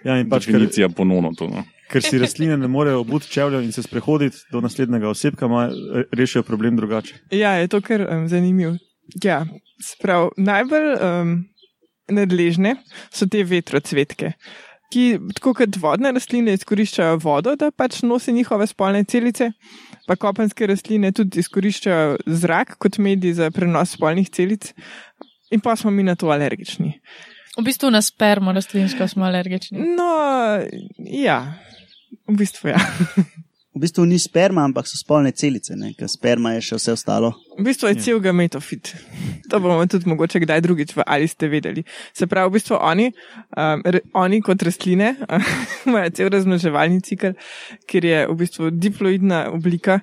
[0.06, 1.48] Ja, in pač, Definicija ponovno to.
[1.52, 1.64] No.
[1.92, 5.66] ker si rastline ne morejo obuti čevljev in se sprehoditi do naslednjega osebka, ima,
[6.12, 7.16] rešijo problem drugače.
[7.32, 8.76] Ja, je to kar um, zanimivo.
[9.24, 9.42] Ja,
[9.84, 11.34] sprav, najbolj um,
[12.12, 12.76] nadležne
[13.14, 14.34] so te vetrocvetke,
[14.94, 15.06] ki
[15.38, 19.52] tako kot vodne rastline izkoriščajo vodo, da pač nosi njihove spolne celice,
[20.08, 24.72] pa kopenske rastline tudi izkoriščajo zrak kot medij za prenos spolnih celic.
[25.52, 26.98] In pa smo mi na to alergični.
[27.58, 29.80] V bistvu na spermo rastlinsko smo alergični.
[29.98, 30.12] No,
[31.00, 31.40] ja,
[32.28, 32.82] v bistvu ja.
[33.78, 35.92] V bistvu ni sperma, ampak so spolne celice, ne?
[35.94, 37.30] ker sperma je še vse ostalo.
[37.60, 38.90] V bistvu je cel gametofit.
[39.54, 41.84] To bomo tudi mogoče kdaj drugič, ali ste vedeli.
[42.10, 43.12] Se pravi, v bistvu oni,
[43.54, 45.12] um, re, oni kot rastline
[45.86, 47.38] imajo cel razmnoževalni cikl,
[47.86, 50.02] kjer je v bistvu diploidna oblika.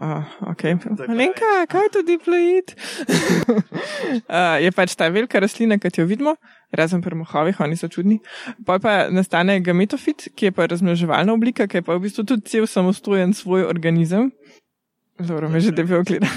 [0.00, 0.80] Uh, okay.
[1.04, 2.72] Alenka, kaj je to diploid?
[4.32, 6.32] uh, je pač ta velika rastlina, kot jo vidimo,
[6.72, 8.18] razen pri mohovih, oni so čudni.
[8.66, 12.48] Pa pa nastane gametofit, ki je pa razmnoževalna oblika, ki je pa v bistvu tudi
[12.48, 14.32] cel samostojen svoj organizem.
[15.20, 16.28] Zelo me že debel gleda.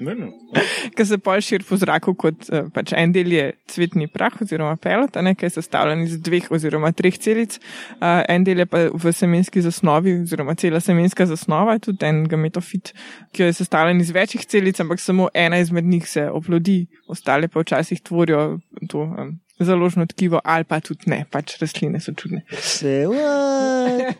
[0.00, 0.28] Ne, ne.
[0.96, 4.76] ki se pol širi po zraku, kot uh, pač en del je cvetni prah oziroma
[4.78, 7.56] pelot, ne, ki je sestavljen iz dveh oziroma treh celic,
[7.98, 12.92] uh, en del je pa v semenski zasnovi oziroma cela semenska zasnova, tudi en gametofit,
[13.34, 17.66] ki je sestavljen iz večjih celic, ampak samo ena izmed njih se oplodi, ostale pa
[17.66, 22.42] včasih tvorijo to um, založno tkivo ali pa tudi ne, pač rastline so čudne.
[22.60, 24.14] Se, what?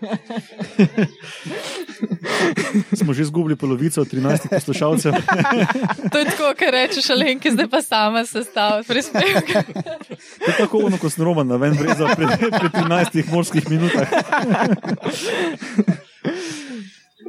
[2.98, 5.12] Smo že izgubili polovico od 13 poslušalcev.
[6.12, 9.46] To je tako, kar rečeš, Alenki, zdaj pa sama sestavlja prispevek.
[10.44, 14.08] To je tako ono, ko sem roman, ven breza pri, pri 13 morskih minutah.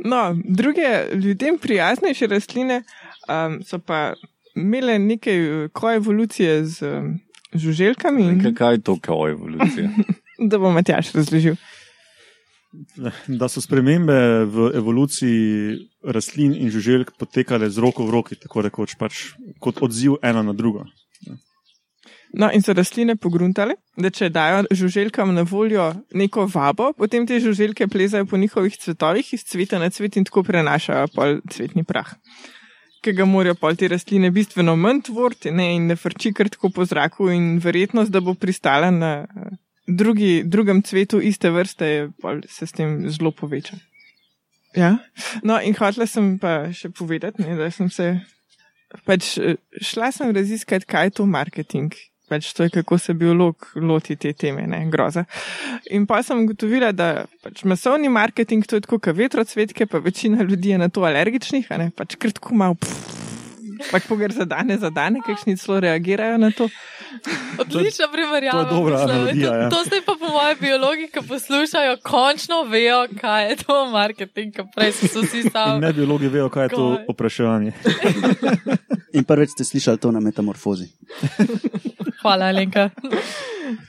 [0.05, 2.83] No, druge ljudem prijaznejše rastline
[3.29, 4.13] um, so pa
[4.55, 7.19] imele nekaj koevolucije z um,
[7.53, 9.89] žuželkami, Kaj, in, kaj je to, kao evolucija?
[10.49, 11.55] da bo Matjaš razložil.
[13.27, 18.93] Da so spremembe v evoluciji rastlin in žuželk potekale z roko v roki, tako rekoč,
[18.99, 20.85] pač kot odziv ena na drugo.
[22.29, 27.39] No, in so rastline pogruntale, da če dajo žuželkam na voljo neko vabo, potem te
[27.41, 32.13] žuželke plezajo po njihovih cvetovih iz cveta na cvet in tako prenašajo pol cvetni prah.
[32.99, 36.71] Ki ga morajo pol te rastline bistveno manj tvoriti ne, in ne frči kar tako
[36.75, 39.53] po zraku, in verjetnost, da bo pristala na eh,
[39.87, 42.09] drugi, drugem cvetu iste vrste, je
[42.47, 43.79] se s tem zelo poveča.
[44.75, 44.97] Ja,
[45.43, 48.11] no, in hotela sem pa še povedati, ne, da sem se
[49.07, 51.95] pač eh, šla sem raziskati, kaj je to marketing.
[52.29, 55.25] Pač to je kako se biolog loti te teme, ne, groza.
[55.91, 60.43] In pa sem ugotovila, da pač masovni marketing to je tako, kot vetrocvetke, pa večina
[60.43, 62.77] ljudi je na to alergičnih, a ne, pač krtko malo.
[63.91, 66.67] Pač pogor za dane, za dane, kakšni celo reagirajo na to.
[67.59, 68.63] Odlična primerjava.
[68.63, 69.15] to je dobra mislim.
[69.15, 69.69] analogija, ja.
[69.69, 74.53] To, to zdaj pa po mojem biologi, ki poslušajo, končno vejo, kaj je to marketing,
[74.55, 75.79] ker prej so se vsi stavili.
[75.79, 77.71] ne biologi vejo, kaj je to opraševanje.
[79.17, 80.91] In prvič ste slišali to na metamorfozi.
[82.21, 82.89] Hvala, Alenka.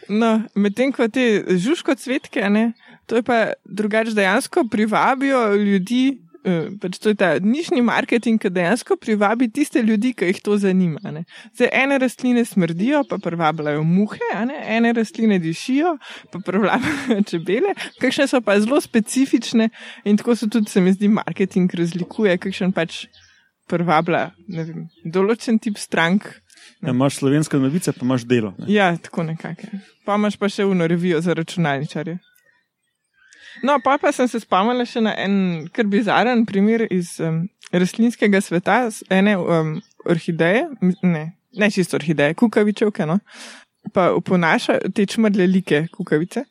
[0.09, 2.73] No, medtem ko te žužko cvetke, ne,
[3.07, 6.30] to je pa drugače dejansko privabijo ljudi.
[6.45, 10.59] Eh, Pač to je ta nišni marketing, ki dejansko privabi tiste ljudi, ki jih to
[10.59, 11.01] zanima.
[11.13, 11.25] Ne.
[11.55, 15.97] Zdaj, ene rastline smrdijo, pa privabljajo muhe, a ne, ene rastline dišijo,
[16.33, 19.71] pa privabljajo čebele, kakšne so pa zelo specifične
[20.05, 23.05] in tako se tudi, se mi zdi, marketing razlikuje, kakšen pač
[23.71, 26.27] privablja ne vem, določen tip strank.
[26.81, 28.55] Ja, imaš slovenske novice, pa imaš delo.
[28.59, 28.71] Ne?
[28.73, 29.69] Ja, tako nekako.
[30.07, 32.19] Pa imaš pa še uno revijo za računalničarje.
[33.63, 35.35] No, pa, pa sem se spomnila še na en
[35.75, 39.75] kar bizaren primer iz um, rastlinskega sveta, z ene um,
[40.09, 40.67] orhideje,
[41.03, 41.25] ne,
[41.59, 43.21] ne čisto orhideje, kukavičevke, no,
[43.95, 46.47] pa oponašajo te čmrle like kukavice.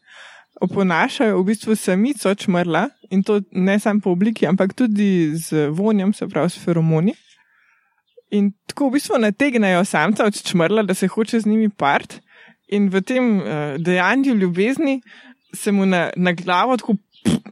[0.60, 6.12] Oponašajo v bistvu samico čmrla in to ne samo po obliki, ampak tudi z vonjem,
[6.14, 7.16] se pravi s feromoni.
[8.36, 12.20] In tako v bistvu nategnejo samca od čmrla, da se hoče z njimi part,
[12.70, 13.46] in v tem uh,
[13.82, 15.00] dejanju ljubezni
[15.54, 16.96] se mu na, na glavo tako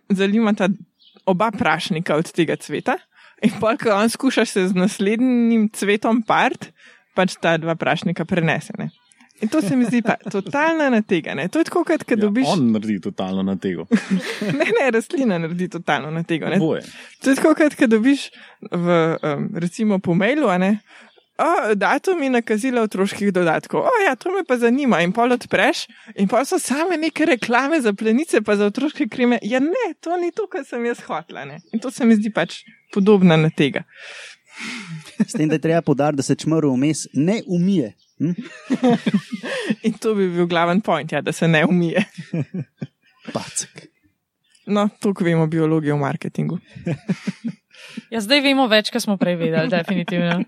[0.10, 0.69] zalimata
[1.25, 2.97] oba prašnika od tega cveta.
[3.43, 6.71] In pa, ko on skuša se z naslednjim cvetom part,
[7.15, 8.89] pač ta dva prašnika prenesene.
[9.41, 11.45] In to se mi zdi pa totalna nategane.
[11.47, 12.47] To je tako, kot kad Ja, dobiš.
[12.49, 13.86] on naredi totalno na tega.
[14.57, 16.49] Ne, ne, rastlina naredi totalno natego.
[16.49, 16.57] ne.
[16.57, 16.81] Boje.
[17.21, 18.29] To je tako, kot kad dobiš
[18.71, 18.88] v,
[19.21, 20.79] um, recimo po mailu, a ne.
[21.38, 23.86] O, datumi nakazila otroških dodatkov.
[23.86, 25.02] O, ja, to me pa zanima.
[25.06, 29.39] In pol odpreš, in pol so same neke reklame za plenice, pa za otroške kreme.
[29.45, 31.45] Ja, ne, to ni to, kar sem jaz hotla.
[31.45, 31.60] Ne?
[31.73, 33.84] In to se mi zdi pač podobno na tega.
[35.21, 37.93] S tem, da je treba podariti, da se čmrl vmes ne umije.
[38.17, 38.34] Hm?
[39.88, 42.02] In to bi bil glaven point, ja, da se ne umije.
[43.34, 43.86] Pacek.
[44.67, 46.58] No, toliko vemo o biologiji v marketingu.
[48.12, 50.43] Ja, zdaj vemo več, kot smo prej vedeli, definitivno.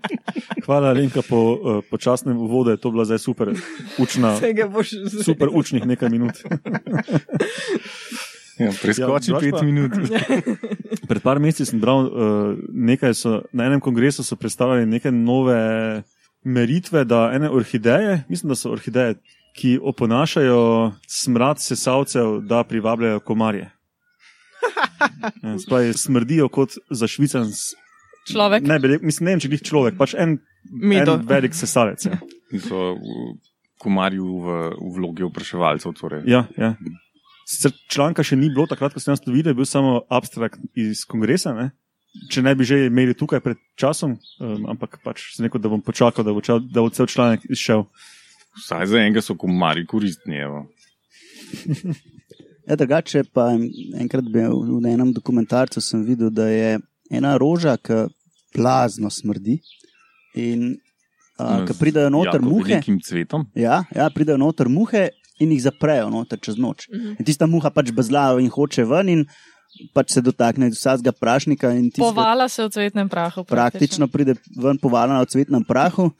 [0.64, 2.76] Hvala, Lenka, po uh, počasnem uvodu.
[2.76, 3.50] To je bila zdaj super
[3.98, 4.36] učna,
[5.28, 6.38] super učnih nekaj minut.
[8.60, 9.92] Ja, preskoči Ja, pet pa- minut.
[11.08, 12.12] Pred par meseci sem bral, uh,
[12.68, 16.02] nekaj so, na enem kongresu so predstavljali neke nove
[16.44, 19.14] meritve, da ene orhideje, mislim, da so orhideje,
[19.56, 23.70] ki oponašajo smrad sesalcev, da privabljajo komarje.
[25.42, 27.48] Ja, Spravi, smrdijo kot za švican.
[28.28, 28.62] Človek.
[28.62, 30.38] Ne, bi rekel- mislim, ne vem, če jih človek, pač en,
[30.70, 31.14] Medo.
[31.14, 32.04] en velik sesalec.
[32.04, 32.18] Ja,
[32.52, 33.38] In so v-
[33.78, 35.94] komarji v, v vlogi opraševalcev.
[35.96, 36.22] Torej.
[36.28, 36.44] ja.
[36.56, 36.74] ja.
[37.48, 40.60] Sicer članka še ni bilo, takrat, ko sem jaz to videl, je bil samo abstrakt
[40.78, 41.50] iz kongresa.
[41.56, 41.70] Ne?
[42.30, 45.82] Če ne bi že imeli tukaj pred časom, um, ampak pač sem rekel, da bom
[45.82, 47.86] počakal, da bo, ča, da bo cel članek izšel.
[48.60, 50.38] Vsaj za enega so komarji koristni.
[52.68, 53.50] Ja, drugače pa
[53.96, 56.78] enkrat bi v enem dokumentarcu sem videl, da je
[57.10, 58.06] ena roža, ki
[58.52, 59.58] plazno smrdi.
[60.36, 60.76] In
[61.40, 63.46] No, ko pridejo noter jako muhe, Velikim cvetom.
[63.54, 65.08] ja, ja, pridejo noter muhe
[65.40, 66.84] in jih zaprejo noter čez noč.
[66.92, 69.22] In tista muha pač bezla in hoče ven in
[69.94, 71.70] pač se dotakne vsakega prašnika.
[71.72, 73.44] in tistega- Povala se v cvetnem prahu.
[73.44, 76.10] praktično pride ven povaljena v cvetnem prahu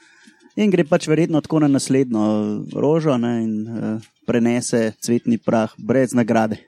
[0.57, 6.15] in gre pač verjetno tako na naslednjo rožo ne, in uh, prenese cvetni prah brez
[6.15, 6.59] nagrade.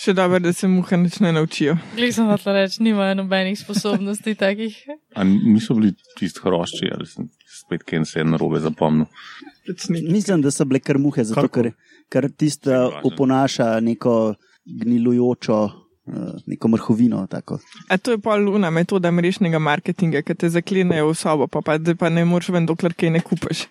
[0.00, 1.74] Še dobro, da se muhe nič ne naučijo.
[1.96, 4.76] Glej, sem hotel reči, nimajo nobenih sposobnosti takih.
[5.12, 9.10] A niso bili čist hrošči, ali sem spet kaj se narobe zapomnil.
[9.66, 10.00] Pač ni.
[10.08, 11.52] Mislim, da so bile kar muhe, zato Kako?
[11.52, 11.72] ker,
[12.08, 13.02] ker tista Važno.
[13.10, 14.14] oponaša neko
[14.64, 15.58] gnilujočo,
[16.46, 17.26] neko mrhovino.
[17.30, 17.58] Tako.
[17.88, 21.78] A to je pa luna metoda mrežnega marketinga, ki te zaklenejo v sobo, pa, pa,
[21.78, 23.66] pa ne moreš ven, dokler kaj ne kupaš.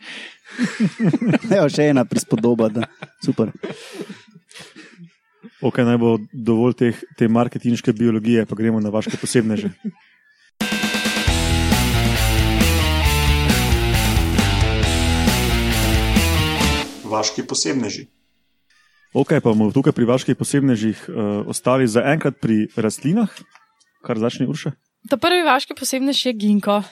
[1.57, 2.87] Evo, še ena prispodoba, da
[3.25, 3.53] super.
[5.59, 9.73] Ok, naj bo dovolj teh, te marketinške biologije, pa gremo na vaše posebne že.
[17.09, 18.05] Vaški posebneži.
[19.09, 23.31] Ok, pa bomo tukaj pri vaških posebnežih uh, ostali zaenkrat pri rastlinah,
[24.05, 24.75] kar začne Urša.
[25.09, 26.83] Ta prvi vaški posebnež je ginko.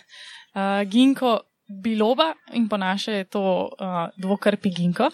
[0.57, 1.37] Uh, ginko
[1.69, 5.11] biloba in po naše je to uh, dvokrpi ginko.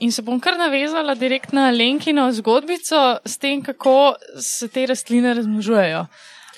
[0.00, 5.34] In se bom kar navezala direkt na Lenkino zgodbico s tem, kako se te rastline
[5.34, 6.06] razmnožujejo.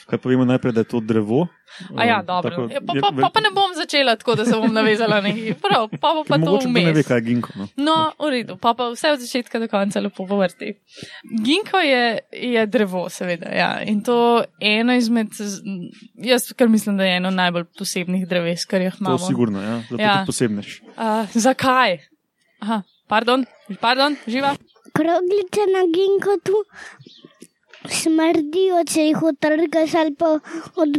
[0.08, 1.44] Kaj povemo najprej, da je to drevo?
[1.92, 2.50] A ja, dobro.
[2.50, 5.16] tako- Ja, pa, je- pa, pa, pa ne bom začela tako, da se bom navezala
[5.16, 5.54] na nekaj.
[5.60, 7.50] Prav, pa bo pa to kdo ne ve, kaj je ginko.
[7.54, 7.68] No.
[7.78, 10.74] No, v redu, pa pa vse od začetka do konca lepo povrti.
[11.40, 13.82] Ginko je, je drevo, seveda, ja.
[13.82, 14.18] In to
[14.58, 15.28] eno izmed,
[16.16, 19.18] jaz kar mislim, da je eno najbolj posebnih dreves, kar jih To imamo.
[19.20, 19.80] sigurno, ja.
[19.80, 20.14] zato Ja.
[20.14, 20.80] tudi posebnež.
[20.90, 21.98] Uh, zakaj?
[22.60, 23.44] Aha, pardon,
[23.78, 24.54] pardon, živa.
[24.92, 26.54] Kroglice na ginkotu
[27.86, 30.30] smrdijo, če jih utrgaš ali pa
[30.76, 30.94] od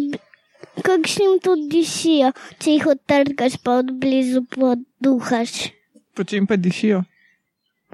[0.83, 5.69] kakšnim tudi dišijo, če jih utrgaš pa od blizu poduhaš.
[6.15, 7.03] Po čem pa dišijo?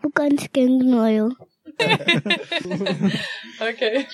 [0.01, 1.31] Po konjskem gnoju.
[3.61, 4.05] Okay.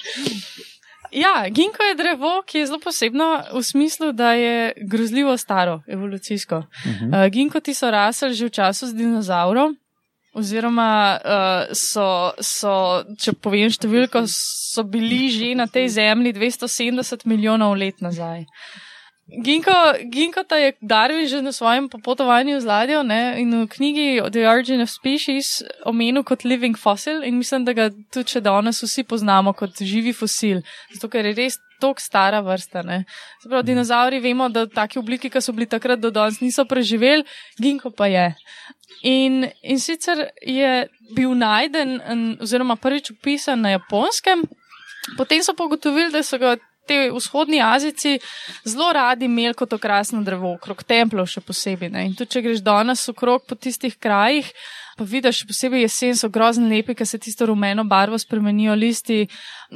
[1.12, 6.58] Ja, ginko je drevo, ki je zelo posebno v smislu, da je grozljivo staro, evolucijsko.
[6.58, 7.26] Uh -huh.
[7.26, 9.72] uh, ginkoti so rasli že v času z dinozaurov,
[10.38, 12.08] oziroma uh, so,
[12.40, 12.74] so,
[13.20, 18.46] če povem številko, so bili že na tej zemlji 270 milijonov let nazaj.
[19.28, 19.74] Ginko,
[20.08, 24.48] Ginko ta je Darwin že na svojem popotovanju z ladjo ne, in v knjigi The
[24.48, 29.04] Origin of Species omenil kot living fossil in mislim, da ga tudi še danes vsi
[29.04, 30.64] poznamo kot živi fosil,
[30.96, 32.84] zato ker je res tok stara vrsta.
[32.86, 33.04] Ne.
[33.44, 37.26] Zapravo, dinozauri vemo, da v taki obliki, ki so bili takrat do danes, niso preživeli,
[37.62, 38.30] Ginko pa je.
[39.08, 42.00] In, in sicer je bil najden,
[42.42, 44.46] oziroma prvič opisan na japonskem,
[45.18, 46.56] potem so pa ugotovili, da so ga
[46.88, 48.20] te vzhodni Azici
[48.66, 51.92] zelo radi imeli kot okrasno drevo, okrog templov še posebej.
[51.94, 52.06] Ne.
[52.08, 54.48] In tudi, če greš danes okrog po tistih krajih,
[54.98, 59.28] pa vidiš, posebej jesen so grozno lepi, ker se tisto rumeno barvo spremenijo, listi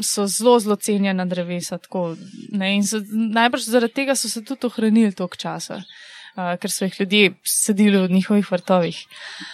[0.02, 1.78] so zelo, zelo cenjena drevesa.
[1.78, 2.16] Tako,
[2.58, 2.74] ne.
[2.76, 5.82] In so, najbrž zaradi tega so se tudi ohranili toliko časa.
[6.32, 8.98] Uh, ker so jih ljudje sedili v njihovih vrtovih.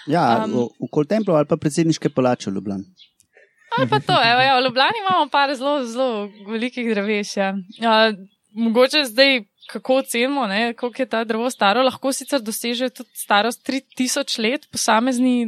[0.07, 2.85] Ja, Um, um, v Koltemplu ali pa predsedniške palače v Ljubljani.
[3.77, 7.33] Ali pa to, evo, ja, v Ljubljani imamo par zelo, zelo velikih dreves.
[7.37, 7.55] Ja.
[7.81, 8.13] Uh,
[8.53, 13.67] mogoče zdaj, kako ocenimo, ne, koliko je ta drevo staro, lahko sicer doseže tudi starost
[13.67, 14.67] 3000 let,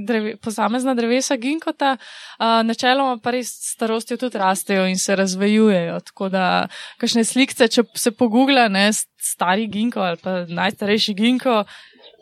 [0.07, 1.95] dreve, posamezna drevesa ginkota,
[2.39, 5.99] uh, načeloma pa res starostjo tudi rastejo in se razvijujejo.
[6.11, 6.67] Tako da,
[6.99, 11.63] kakšne slikce, če se pogugla, ne, stari ginko ali pa najstarejši ginko,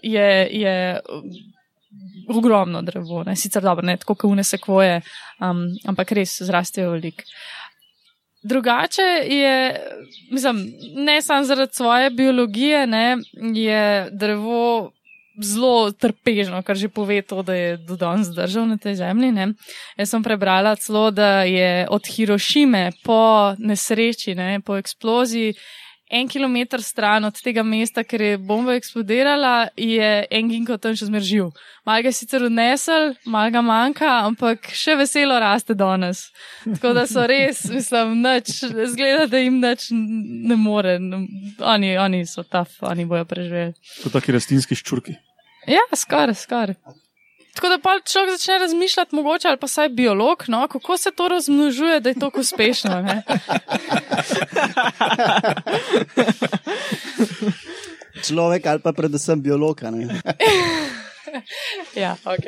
[0.04, 0.30] je.
[0.52, 0.78] je
[2.28, 3.36] ogromno drevo, ne?
[3.36, 5.02] sicer dobro, ne tako kot unese kvoje,
[5.40, 7.24] um, ampak res zrastejo velik.
[8.48, 9.56] Drugače je,
[10.32, 13.18] mislim, ne samo zaradi svoje biologije, ne,
[13.54, 14.92] je drevo
[15.38, 19.32] zelo trpežno, kar že pove to, da je do danes zdržal na tej zemlji.
[19.32, 19.48] Ne.
[19.98, 25.54] Jaz sem prebrala celo, da je od Hirošime po nesreči, ne, po eksploziji,
[26.10, 31.10] en kilometr stran od tega mesta, ker je bomba eksplodirala, je en ginko tam še
[31.10, 31.50] zmržil.
[31.88, 36.28] Mal ga sicer odnesel, mal ga manjka, ampak še veselo raste danes.
[36.64, 38.54] Tako da so res, mislim, nič,
[38.94, 40.98] zgleda, da jim nič ne more.
[41.76, 43.76] Oni, oni so taf, oni bojo preživeli.
[44.06, 45.18] To taki rastlinski ščurki.
[45.68, 46.80] Ja, skoraj, skoraj.
[47.58, 51.28] Tako da pa človek začne razmišljati, mogoče ali pa saj biolog, no, kako se to
[51.28, 53.02] razmnožuje, da je tako uspešno.
[53.02, 53.24] Ne?
[58.28, 59.82] Človek ali pa predvsem biolog.
[61.96, 62.46] Ja, ok.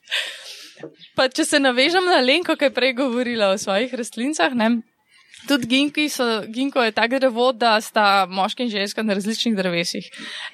[1.16, 4.70] pa če se navežem na Lenko, ki je prej govorila o svojih rastlincah, ne?
[5.48, 10.10] Tudi ginki so, ginko je tako drevo, da sta moški in ženska na različnih drevesih.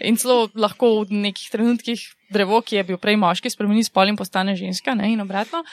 [0.07, 4.19] In celo lahko v nekih trenutkih drevo, ki je bil prej moški, spremeni spol in
[4.19, 5.65] postane ženska, ne, in obratno.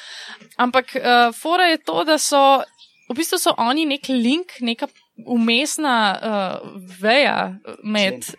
[0.57, 2.63] Ampak uh, fora je to, da so,
[3.09, 4.89] v bistvu so oni nek link, neka
[5.25, 8.33] umestna uh, veja med.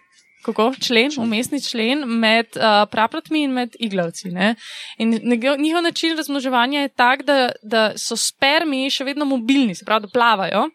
[0.45, 0.73] Kako?
[0.81, 4.29] Člen, umestni člen med uh, praprotmi in med iglavci.
[4.35, 4.55] Ne?
[4.99, 5.17] In
[5.59, 10.13] njihov način razmnoževanja je tak, da, da so spermi še vedno mobilni, se pravi, da
[10.13, 10.69] plavajo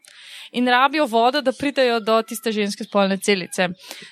[0.51, 3.69] in rabijo vodo, da pridejo do tiste ženske spolne celice.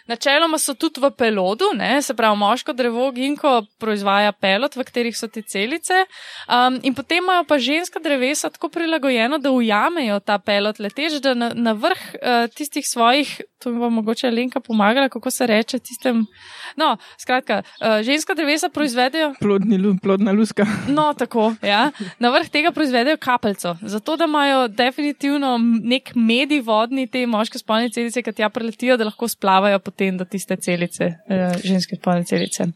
[0.08, 2.02] Načeloma so tudi v pelodu, ne?
[2.02, 6.06] se pravi, moško drevo ginko proizvaja pelot, v katerih so te celice,
[6.48, 11.34] um, in potem imajo pa ženska drevesa tako prilagojeno, da ujamejo ta pelot leteč, da
[11.34, 15.80] na, na vrh uh, tistih svojih, to mi bo mogoče Lenka pomagala, kako se reče
[15.80, 16.26] tistem.
[16.76, 19.34] No, skratka, uh, ženska drevesa proizvedejo.
[19.40, 20.66] Plodni, lu- plodna luska.
[20.88, 21.92] No, tako, ja.
[22.20, 27.90] Na vrh tega proizvedejo kapelco, zato da imajo definitivno nek medij vodni te moške spolne
[27.94, 32.68] celice, ki tja preletijo, da lahko splavajo potem do tiste celice, eh, ženske spolne celice.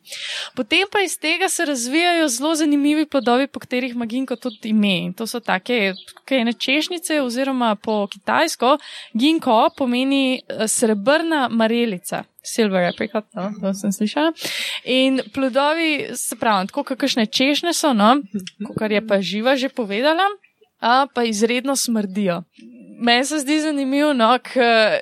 [0.55, 4.97] Potem pa iz tega se razvijajo zelo zanimivi plodovi, po katerih ima ginko tudi ime.
[5.05, 5.93] In to so take,
[6.25, 8.77] kaj ne češnice, oziroma po kitajsko,
[9.13, 12.23] ginko pomeni eh, srebrna marelica.
[12.43, 14.31] Silver apricot, no, to sem slišala.
[14.89, 18.15] In plodovi, se pravi, tako kakšne češnje so, no,
[18.79, 20.25] kar je pa živa že povedala,
[20.81, 22.41] a pa izredno smrdijo.
[23.01, 24.99] Meni se zdi zanimivo, no, ker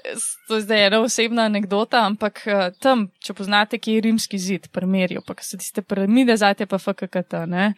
[0.47, 4.69] to je zdaj ena osebna anekdota, ampak eh, tam, če poznate, ki je rimski zid,
[4.73, 7.73] primerjo, pa so tiste piramide, zdaj pa FKKT, ne.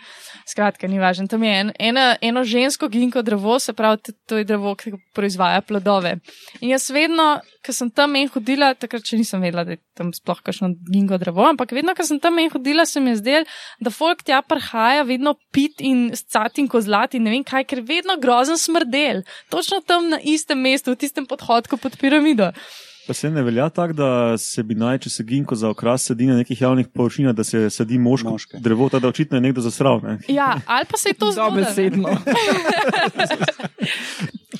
[0.47, 1.25] Skratka, ni važno.
[1.31, 5.61] Tam je en, ena, eno žensko ginko drevo, se pravi, to- je drevo, ki proizvaja
[5.67, 6.19] plodove.
[6.61, 10.13] In jaz vedno, ko sem tam en hodila, takrat še nisem vedela, da je tam
[10.15, 13.49] sploh kakšno ginko drevo, ampak vedno, ko sem tam en hodila, se mi je zdelo,
[13.83, 17.83] da folk tja prihaja vedno pit in scat in kozlat in ne vem kaj, ker
[17.85, 19.25] vedno grozen smrdel.
[19.51, 22.51] Točno tam na istem mestu, v tistem podhodku pod piramido.
[23.07, 26.27] Pa se ne velja tako, da se bi naj, če se ginko za okras sedi
[26.29, 28.59] na nekih javnih površinah, da se sedi moško Moške.
[28.61, 30.01] drevo, da očitno je nekdo zasral.
[30.03, 30.19] Ne?
[30.29, 31.49] Ja, ali pa se je to zgodilo.
[31.65, 32.09] Dobesedno.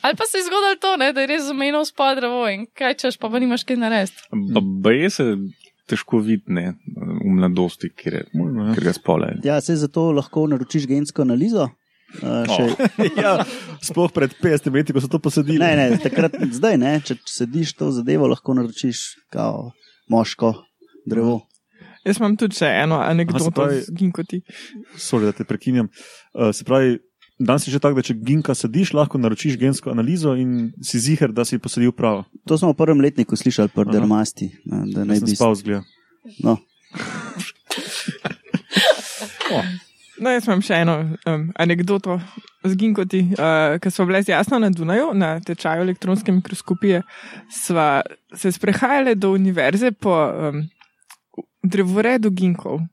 [0.02, 2.96] Ali pa se je zgodilo to, ne, da je res zamenjal spod drevo in kaj
[3.04, 4.24] češ, pa pa nimaš kaj narediti.
[4.82, 5.26] Baje se
[5.86, 8.74] težko vidne v mladosti, ker, je, Možno, ja.
[8.74, 9.28] ker ga spole.
[9.46, 11.68] Ja, se zato lahko naročiš gensko analizo.
[12.20, 12.64] Uh, še,
[13.24, 13.46] ja,
[13.84, 15.60] sploh pred 50 leti, ko so to posadili.
[15.62, 18.98] ne, ne, takrat, zdaj ne, če, če sediš to zadevo, lahko naročiš
[19.32, 19.72] kao
[20.12, 20.54] moško
[21.08, 21.40] drevo.
[22.04, 24.42] Jaz imam tudi še eno anekdoto z ginkoti.
[24.98, 25.88] Sorry, da te prekinjam.
[26.34, 26.98] Uh, se pravi,
[27.38, 31.32] danes je že tako, da če ginka sediš, lahko naročiš gensko analizo in si ziger,
[31.32, 32.26] da si posadil pravo.
[32.50, 33.94] To smo v prvem letniku slišali, pri Aha.
[34.00, 34.50] dermasti.
[34.66, 35.86] ne, Da ne bi spal zgleda.
[36.42, 36.58] No,
[40.22, 40.96] No, jaz imam še eno
[41.26, 42.20] um, anekdoto
[42.62, 43.24] z ginkoti.
[43.34, 47.02] Uh, Ker smo bile z jasno na Dunaju, na tečaju elektronske mikroskopije,
[47.50, 48.04] sva
[48.38, 50.62] se sprehajali do univerze po um,
[51.64, 52.84] drevoredu ginkov.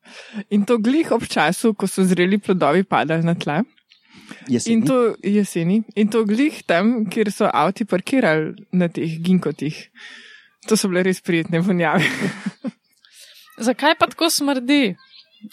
[0.51, 3.61] In to glih ob času, ko so zreli plodovi padali na tla.
[3.61, 4.87] In jeseni.
[4.87, 5.83] to jeseni.
[5.97, 9.77] In to glih tam, kjer so avti parkirali na teh ginkotih.
[10.69, 12.09] To so bile res prijetne vonjave.
[13.69, 14.97] Zakaj pa tako smrdi?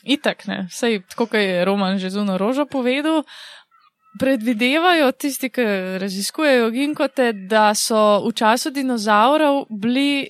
[0.04, 0.66] Itak ne.
[0.72, 3.24] Sej, tako kot je Roman že zuno rožo povedal,
[4.20, 5.66] predvidevajo tisti, ki
[6.02, 10.30] raziskujejo ginkote, da so v času dinozaurov bili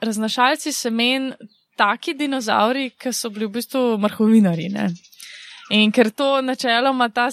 [0.00, 1.32] raznašalci semen
[1.76, 4.68] taki dinozauri, ki so bili v bistvu mrhovinari.
[4.72, 4.88] Ne?
[5.68, 7.26] In ker to načeloma ta,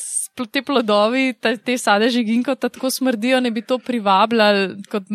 [0.51, 5.07] te plodovi, ta, te sadeži ginkota tako smrdijo, ne bi to privabljali kot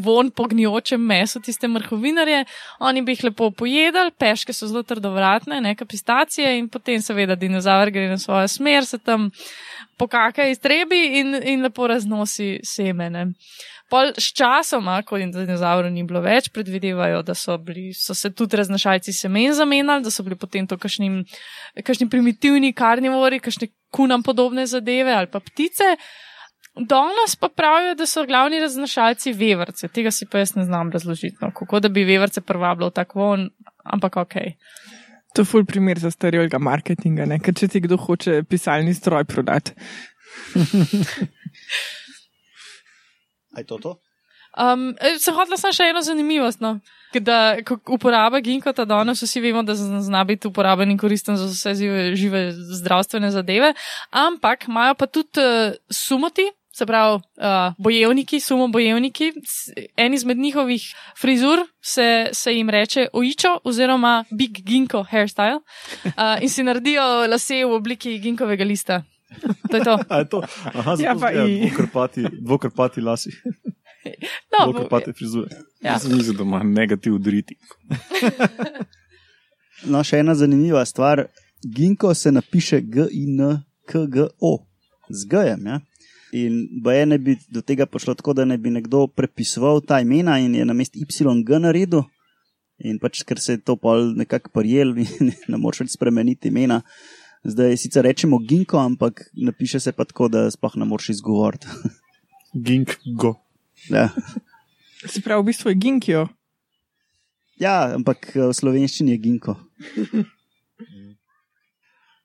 [0.00, 2.44] von po gnijočem mesu tiste mrhovinarje,
[2.80, 7.92] oni bi jih lepo pojedali, peške so zelo trdovratne, neka pistacije in potem seveda dinozaver
[7.92, 9.28] gre na svojo smer, se tam
[10.00, 13.26] pokaka iztrebi in, in lepo raznosi semene.
[13.92, 18.56] Pol s časoma, ko dinozavrov ni bilo več, predvidevajo, da so, bili, so se tudi
[18.56, 21.24] raznašalci semen zamenjali, da so bili potem to kakšni,
[21.84, 25.96] kakšni primitivni karnivori, kakšne kunam podobne zadeve ali pa ptice.
[26.74, 29.88] Danes pa pravijo, da so glavni raznašalci vevrce.
[29.94, 31.36] Tega si pa jaz ne znam razložiti.
[31.40, 31.52] No.
[31.54, 33.50] Kako da bi vevrce privabljal tako on,
[33.84, 34.34] ampak ok.
[35.34, 37.38] To je ful primer za starega marketinga, ne?
[37.42, 39.74] ker če ti kdo hoče pisalni stroj prodati.
[43.56, 43.96] Aj to to?
[44.54, 46.62] Um, se hodila sem še eno zanimivost.
[46.62, 46.78] No.
[47.14, 47.56] Da,
[47.94, 52.42] uporaba ginkota danes, vsi vemo, da zna biti uporaben in koristen za vse žive, žive
[52.80, 53.70] zdravstvene zadeve,
[54.10, 59.30] ampak imajo pa tudi uh, sumoti, se pravi uh, bojevniki, sumo bojevniki.
[59.96, 60.82] En izmed njihovih
[61.20, 65.60] frizur se, se jim reče oičo oziroma big ginko hairstyle
[66.04, 69.02] uh, in si naredijo lase v obliki ginkovega lista.
[69.70, 69.94] To je to.
[70.08, 70.40] A je to?
[70.64, 71.60] Aha, Ja, zato pa izgleda i.
[71.60, 73.30] dvokrpati, dvokrpati lasi,
[74.52, 75.48] No, dvokrpate frizure.
[75.80, 75.92] ja.
[75.92, 77.56] Jaz sem mislil, da ima negativ driti.
[79.84, 81.26] No, še ena zanimiva stvar.
[81.66, 84.52] Ginko se napiše G-I-N-K-G-O,
[85.10, 85.66] z G-jem.
[85.66, 85.80] Ja?
[86.34, 90.38] In boje ne bi do tega prišlo tako, da ne bi nekdo prepisoval ta imena
[90.38, 92.04] in je na mestu YG naredil.
[92.78, 94.94] In pač, ker se je to pol nekako prijel,
[95.48, 96.80] ne moreš več spremeniti imena.
[97.44, 101.66] Zdaj sicer rečemo Ginko, ampak napiše se pa tako, da sploh ne moreš izgovoriti.
[102.66, 103.34] Gink go.
[103.90, 104.08] ja.
[105.04, 106.28] Se pravi, v bistvu je ginkijo.
[107.60, 109.56] ja, ampak eh, v slovenščini je Ginko.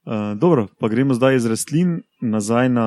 [0.10, 2.86] Uh, dobro, pa gremo zdaj iz rastlin nazaj na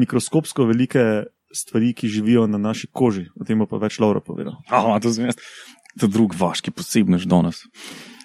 [0.00, 3.28] mikroskopsko velike stvari, ki živijo na naši koži.
[3.38, 4.56] O tem bo pa več Laura povedal.
[4.72, 5.38] Oh, to sem jaz.
[6.00, 7.62] To je drug vaški posebnež danes.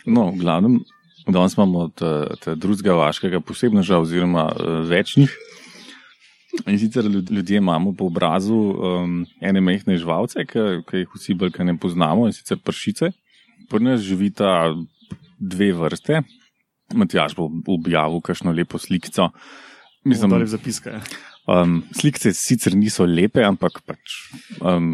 [0.06, 0.80] No, v glavnem,
[1.28, 1.88] danes imamo
[2.42, 5.34] te drugega vaškega posebneža oziroma uh, večnih.
[6.68, 11.56] In sicer ljud- ljudje imamo po obrazu um, ene mehne živalce, ki jih vsi bolj
[11.64, 13.12] ne poznamo, in sicer pršice.
[13.70, 14.74] Pri nas živita
[15.40, 16.22] dve vrste.
[16.94, 19.30] Matjaž bo objavil kakšno lepo slikico.
[20.04, 20.90] Mislim, da je zapiska.
[20.90, 21.31] Ja.
[21.50, 24.14] Um, slike sicer niso lepe, ampak pač,
[24.62, 24.94] um,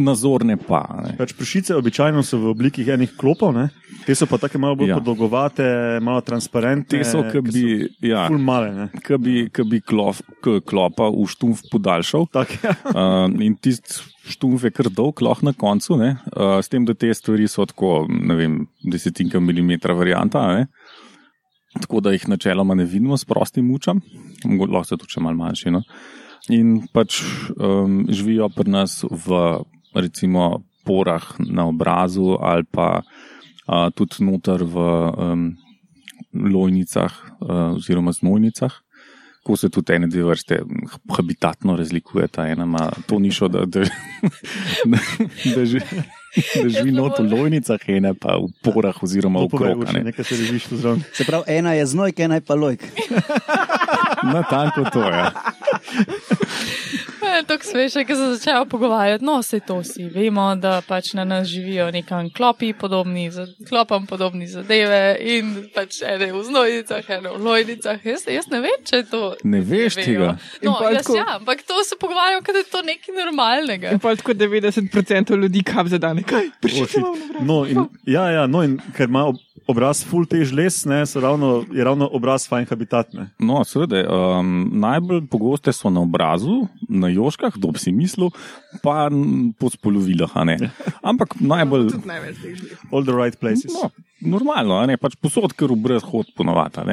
[0.00, 0.80] nazorne pa.
[1.04, 1.12] Ne.
[1.18, 3.68] Pač pršice običajno so v obliki enih klopov, ne?
[4.06, 4.96] te so pa tako malo bolj Ja.
[4.98, 6.88] podolgovate, malo transparentne.
[6.88, 7.62] Te so, ki bi,
[8.08, 8.88] ja, male, ne.
[9.04, 12.26] ki bi, ki bi klof, klopa v štumf podaljšal.
[12.32, 12.74] Tak, ja.
[12.94, 16.14] Um, in tisti štumf je kar dolg, lahko na koncu, ne?
[16.32, 20.46] uh, s tem, da te stvari so tako, ne vem, desetinka milimetra varianta.
[20.48, 20.66] Ne?
[21.80, 24.00] Tako da jih načeloma ne vidimo s prostim mučem,
[24.44, 25.72] lahko so tudi še malo manjši.
[25.74, 25.82] No?
[26.54, 27.22] In pač
[27.56, 29.40] um, živijo pri nas v
[29.94, 35.44] recimo porah na obrazu ali pa uh, tudi noter v um,
[36.34, 38.72] lojnicah uh, oziroma znojnicah.
[39.44, 40.62] Ko se tudi ene dve vrste
[41.12, 42.46] habitatno razlikujeta.
[42.48, 43.84] Ena ima to nišo, da, da,
[44.90, 45.00] da,
[45.56, 46.04] da, da
[46.74, 49.86] živi not v lojnicah, ena pa v porah oziroma v krogah.
[49.86, 51.02] Povej, nekaj se režiš tu zraven.
[51.12, 52.82] Se pravi, ena je znojk, ena je pa lojk.
[54.34, 55.24] Na tanko to je.
[57.34, 59.24] Je tako sveže, ki se začnejo pogovarjati.
[59.24, 64.06] No, vse to vsi vemo, da pač na nas živijo nekam klopi, podobni, za- klopam
[64.06, 67.98] podobni zadeve in pač ene v znojnicah, ene v lojnicah.
[68.04, 69.22] Jaz, jaz ne vem, če je to.
[69.44, 70.06] Ne veš vejo.
[70.06, 70.30] tega.
[70.62, 73.90] No, jaz tako- ja, ampak to se pogovarjamo, da je to nekaj normalnega.
[73.90, 76.22] In pa tako 90% ljudi kap za dan.
[76.24, 76.50] Kaj?
[76.60, 77.02] Prišli.
[77.40, 77.76] No, in,
[78.06, 79.32] ja, ja, no, in ker ima
[79.70, 83.12] obraz full tež les, ne, ravno, je ravno obraz fajn habitat.
[83.16, 83.28] Ne.
[83.40, 88.32] No, seveda, um, najbolj pogoste so na obrazu, na joškah, kdo bi si mislil,
[88.84, 89.08] pa
[89.58, 90.32] po spolovilah.
[90.34, 90.58] a ne.
[91.02, 91.94] Ampak najbolj.
[92.04, 92.76] Največ teh žli.
[92.92, 93.72] All the right places.
[93.72, 93.90] No,
[94.36, 96.84] normalno, a ne pač posod, ker v brez hod ponovata.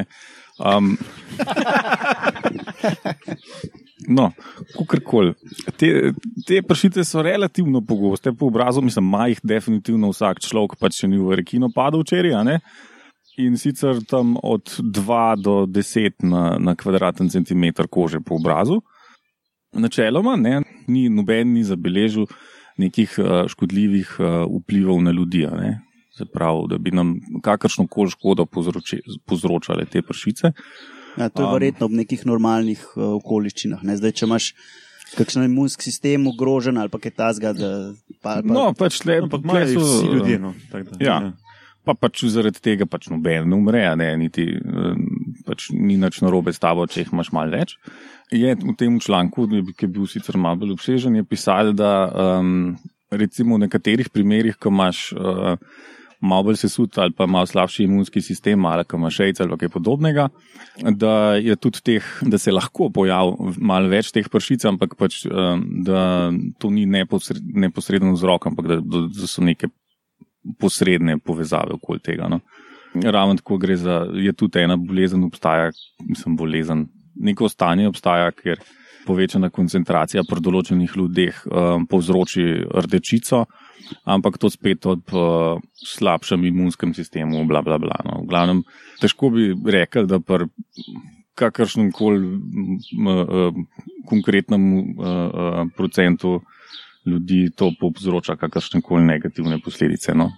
[0.61, 0.95] Um,
[4.08, 4.32] no,
[4.78, 5.34] kakorkoli.
[5.78, 6.14] Te,
[6.47, 11.12] te pršice so relativno pogoste po obrazu, mislim, ima jih definitivno vsak človek, pač če
[11.12, 12.60] ni v rekino padel včeraj.
[13.41, 18.82] In sicer tam od 2 do 10 na, na kvadraten centimeter kože po obrazu.
[19.72, 22.28] Načeloma ne, ni noben ni zabeležil
[22.78, 25.45] nekih uh, škodljivih uh, vplivov na ljudi.
[26.18, 30.52] Se pravi, da bi nam kakršno koli škodo povzroči, povzročale te pršice.
[31.18, 31.53] Ja, to je Um.
[31.53, 33.84] verjetno ob nekih normalnih uh, okoliščinah.
[33.84, 33.97] Ne?
[33.99, 34.53] Zdaj, če imaš
[35.18, 37.72] kakšen imunski sistem ogrožen ali pa kaj tasga, da
[38.22, 40.39] pa, pa, No, pač le, Ampak tle imajo so, vsi ljudje.
[40.39, 41.18] No, tako da, Ja.
[41.82, 44.97] Pa pač zaradi tega pač noben ne umre, a ne, niti eh,
[45.47, 47.74] pač ni nič narobe s tabo, če jih imaš malo več.
[48.32, 52.05] Je v tem članku, ki je bil sicer malo bolj obsežen, je pisal, da
[52.39, 52.78] um,
[53.09, 55.57] recimo v nekaterih primerjih, ko imaš uh,
[56.22, 59.69] malo bolj sesut ali pa malo slabši imunski sistem, ali ko imaš šejc ali kaj
[59.74, 60.28] podobnega,
[60.91, 65.65] da je tudi teh, da se lahko pojavi malo več teh pršic, ampak pač, um,
[65.86, 69.72] da to ni neposred, neposreden vzrok, ampak da, da so neke
[70.61, 72.30] posredne povezave okoli tega.
[72.30, 72.41] No.
[72.93, 75.72] Ravno tako gre za, je tudi ena bolezen, obstaja,
[76.05, 78.61] mislim, bolezen, neko stanje obstaja, ker
[79.06, 82.45] povečana koncentracija pri določenih ljudeh um, povzroči
[82.86, 83.45] rdečico,
[84.06, 85.62] ampak to spet ob uh,
[85.95, 87.97] slabšem imunskem sistemu, bla, bla, bla.
[88.08, 88.22] No.
[88.24, 88.64] V glavnem,
[89.02, 90.49] težko bi rekel, da pri
[91.39, 93.56] kakršnem koli uh,
[94.10, 96.41] konkretnem uh, uh, procentu
[97.08, 100.14] ljudi to povzroča kakršne koli negativne posledice.
[100.14, 100.30] No.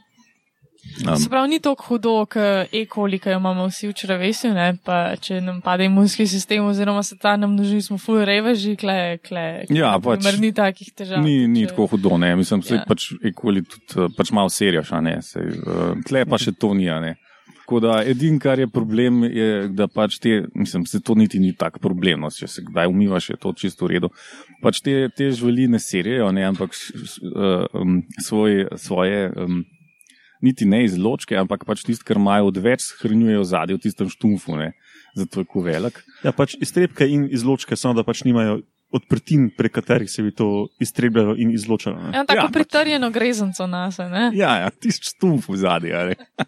[1.08, 4.68] Um, Se pravi, ni tako hudo, kot e-koli, ki jo imamo vsi v črevesju, ne?
[4.86, 9.18] pa če nam pade imunski sistem, oziroma se ta nam množi, smo full reveži, kle,
[9.26, 9.66] kle.
[9.74, 11.24] Ja, pač Mer ni takih težav.
[11.24, 12.36] Ni, ni če- tako hudo, ne.
[12.36, 12.82] mislim, da Ja.
[12.82, 12.86] ja.
[12.88, 15.18] pač ekoli tudi eh, pač malo serijaš, a ne.
[15.26, 17.16] Sej, uh, tle pa še to ni, ne.
[17.64, 21.54] Tako da edin, kar je problem, je, da pač te, mislim, se to niti ni
[21.56, 24.10] tak problem, no, če se kdaj umivaš, je to čisto v redu.
[24.62, 29.64] Pač te, te živali ne serijajo, ne, ampak uh, um, svoj, svoje, um,
[30.44, 34.74] niti ne izločke, ampak pač tisto, kar imajo odveč, shranjujejo zadje v tistem štumfu, ne,
[35.16, 36.04] zato je tako velik.
[36.22, 38.60] Ja, pač iztrebke in izločke, samo da pač nimajo
[38.94, 41.98] odprtin, prek katerih se bi to iztrebljalo in izločalo.
[41.98, 42.12] ne.
[42.14, 44.28] Ja, tako Ja, ja, pač- pritrjeno grezenco nas, ne?
[44.36, 45.92] Ja, ja tisti štumf v zadnji.
[45.92, 46.16] a ne.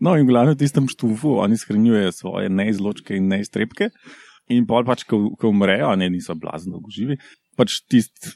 [0.00, 3.90] No, in glavno v tistem štumfu oni shranjujejo svoje neizločke in neiztrebke.
[4.48, 7.18] In pol pač, ko, ko umrejo, a ne niso blazno živi,
[7.54, 8.30] pač tisti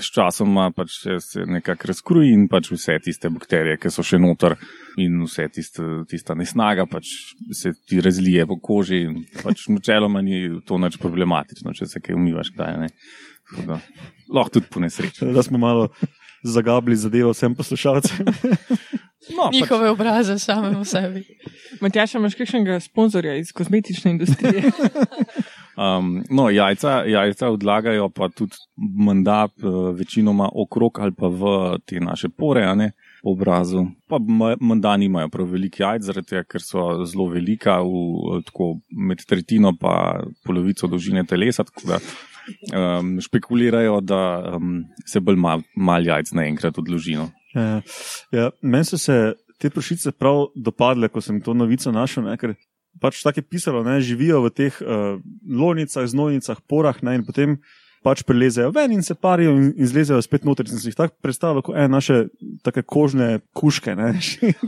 [0.00, 4.56] s časoma pač se, nekako razkroji in pač vse tiste bakterije, ki so še noter
[5.00, 7.10] in vse tiste, tista nesnaga pač
[7.54, 12.18] se ti razlije po koži in pač načeloma ni to nič problematično, če se kaj
[12.18, 12.92] umivaš, kdaj ne.
[13.64, 13.78] Da,
[14.28, 15.30] Lahko tudi po nesreči.
[15.32, 15.88] Da smo malo
[16.44, 18.26] zagabili zadevo vsem poslušalcem.
[19.28, 21.20] No, pač, Njihove obraze same v sebi.
[21.82, 24.70] Matjaš, a imaš kakšnega sponzorja iz kozmetične industrije?
[25.78, 28.56] Um, no, jajca, jajca odlagajo pa tudi
[29.06, 32.90] menda eh, večinoma okrog ali pa v te naše pore, ne
[33.22, 33.84] po obrazu.
[34.10, 34.18] Pa
[34.60, 38.02] menda nimajo prav veliko jajc, zaradi tega, ker so zelo velika, v,
[38.38, 41.62] eh, tako med tretjino pa polovico dolžine telesa.
[41.64, 42.00] Tako da
[42.74, 44.22] um, špekulirajo, da
[44.56, 47.14] um, se bolj mal, mal jajc naenkrat odloži.
[47.20, 47.30] No.
[47.54, 47.80] Ja,
[48.34, 52.54] ja, Meni so se te pršice prav dopadle, ko sem to novico našel, ne, ker
[53.00, 57.58] pač tako je pisalo, ne, živijo v teh uh, lojnicah, znojnicah, porah ne, in potem
[58.02, 60.68] pač prelezejo ven in se parijo in, in zlezejo spet noter.
[60.70, 62.18] In si jih tako predstavljal kot ene naše
[62.62, 63.96] take kožne kuške.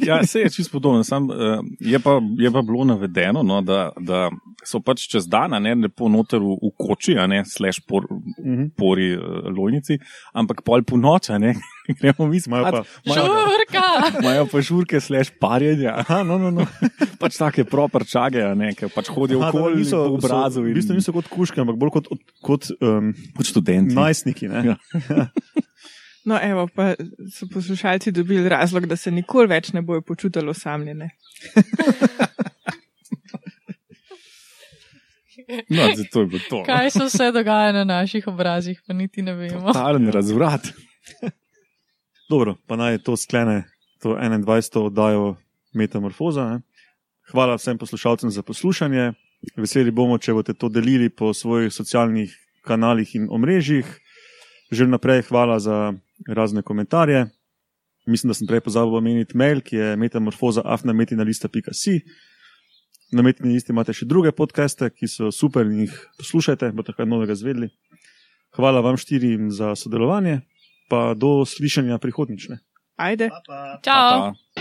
[0.06, 1.04] Ja, se je čisto podobno.
[1.06, 4.28] Sam, uh, je, pa, je pa bilo navedeno, no, da, da
[4.62, 8.04] so pač čez dan, a ne lepo noter v, v koči, a ne slash por,
[8.10, 8.70] Mhm.
[8.76, 9.96] pori uh, lojnici,
[10.32, 11.54] ampak pol po noč, a ne
[11.98, 13.84] gremo mi Imajo pa- Žurka!
[14.20, 15.94] imajo pa žurke slash parjenja.
[15.98, 16.66] Aha, no, no, no.
[17.20, 20.54] pač take proprčage, a ne, ki pač hodijo da okoli niso, po obrazu.
[20.54, 22.06] so, v bistvu niso kot kuške, ampak bolj kot,
[22.40, 23.94] kot um, kot študenti.
[23.94, 24.48] najstniki.
[24.48, 24.60] Ne.
[24.66, 24.76] Ja.
[26.20, 26.92] No, evo, pa
[27.32, 31.08] so poslušalci dobili razlog, da se nikoli več ne bojo počutili osamljene.
[35.68, 36.58] No, zato je bilo to.
[36.58, 36.64] no.
[36.64, 39.66] Kaj se vse dogaja na naših obrazih, pa niti ne vemo.
[39.66, 40.60] Totalen razvrat.
[42.30, 43.64] Dobro, pa naj to sklene
[44.02, 44.78] to 21.
[44.78, 45.36] oddajo
[45.72, 46.44] Metamorfoza.
[46.44, 46.60] Ne.
[47.30, 49.12] Hvala vsem poslušalcem za poslušanje.
[49.56, 52.34] Veseli bomo, če boste to delili po svojih socialnih
[52.66, 53.86] kanalih in omrežjih.
[54.70, 55.92] Že vnaprej hvala za
[56.28, 57.26] razne komentarje.
[58.06, 62.00] Mislim, da sem prej pozabil omeniti mail, ki je metamorfoza.afnametinalista.si.
[63.12, 67.08] Na metini listi imate še druge podcaste, ki so super in jih poslušajte, boste kaj
[67.10, 67.72] novega zvedeli.
[68.54, 70.40] Hvala vam štirim za sodelovanje,
[70.90, 72.62] pa do slišanja prihodnične.
[73.00, 73.30] Ajde.
[73.34, 73.60] Pa, pa.
[73.82, 74.10] Čau!
[74.10, 74.59] Pa, pa.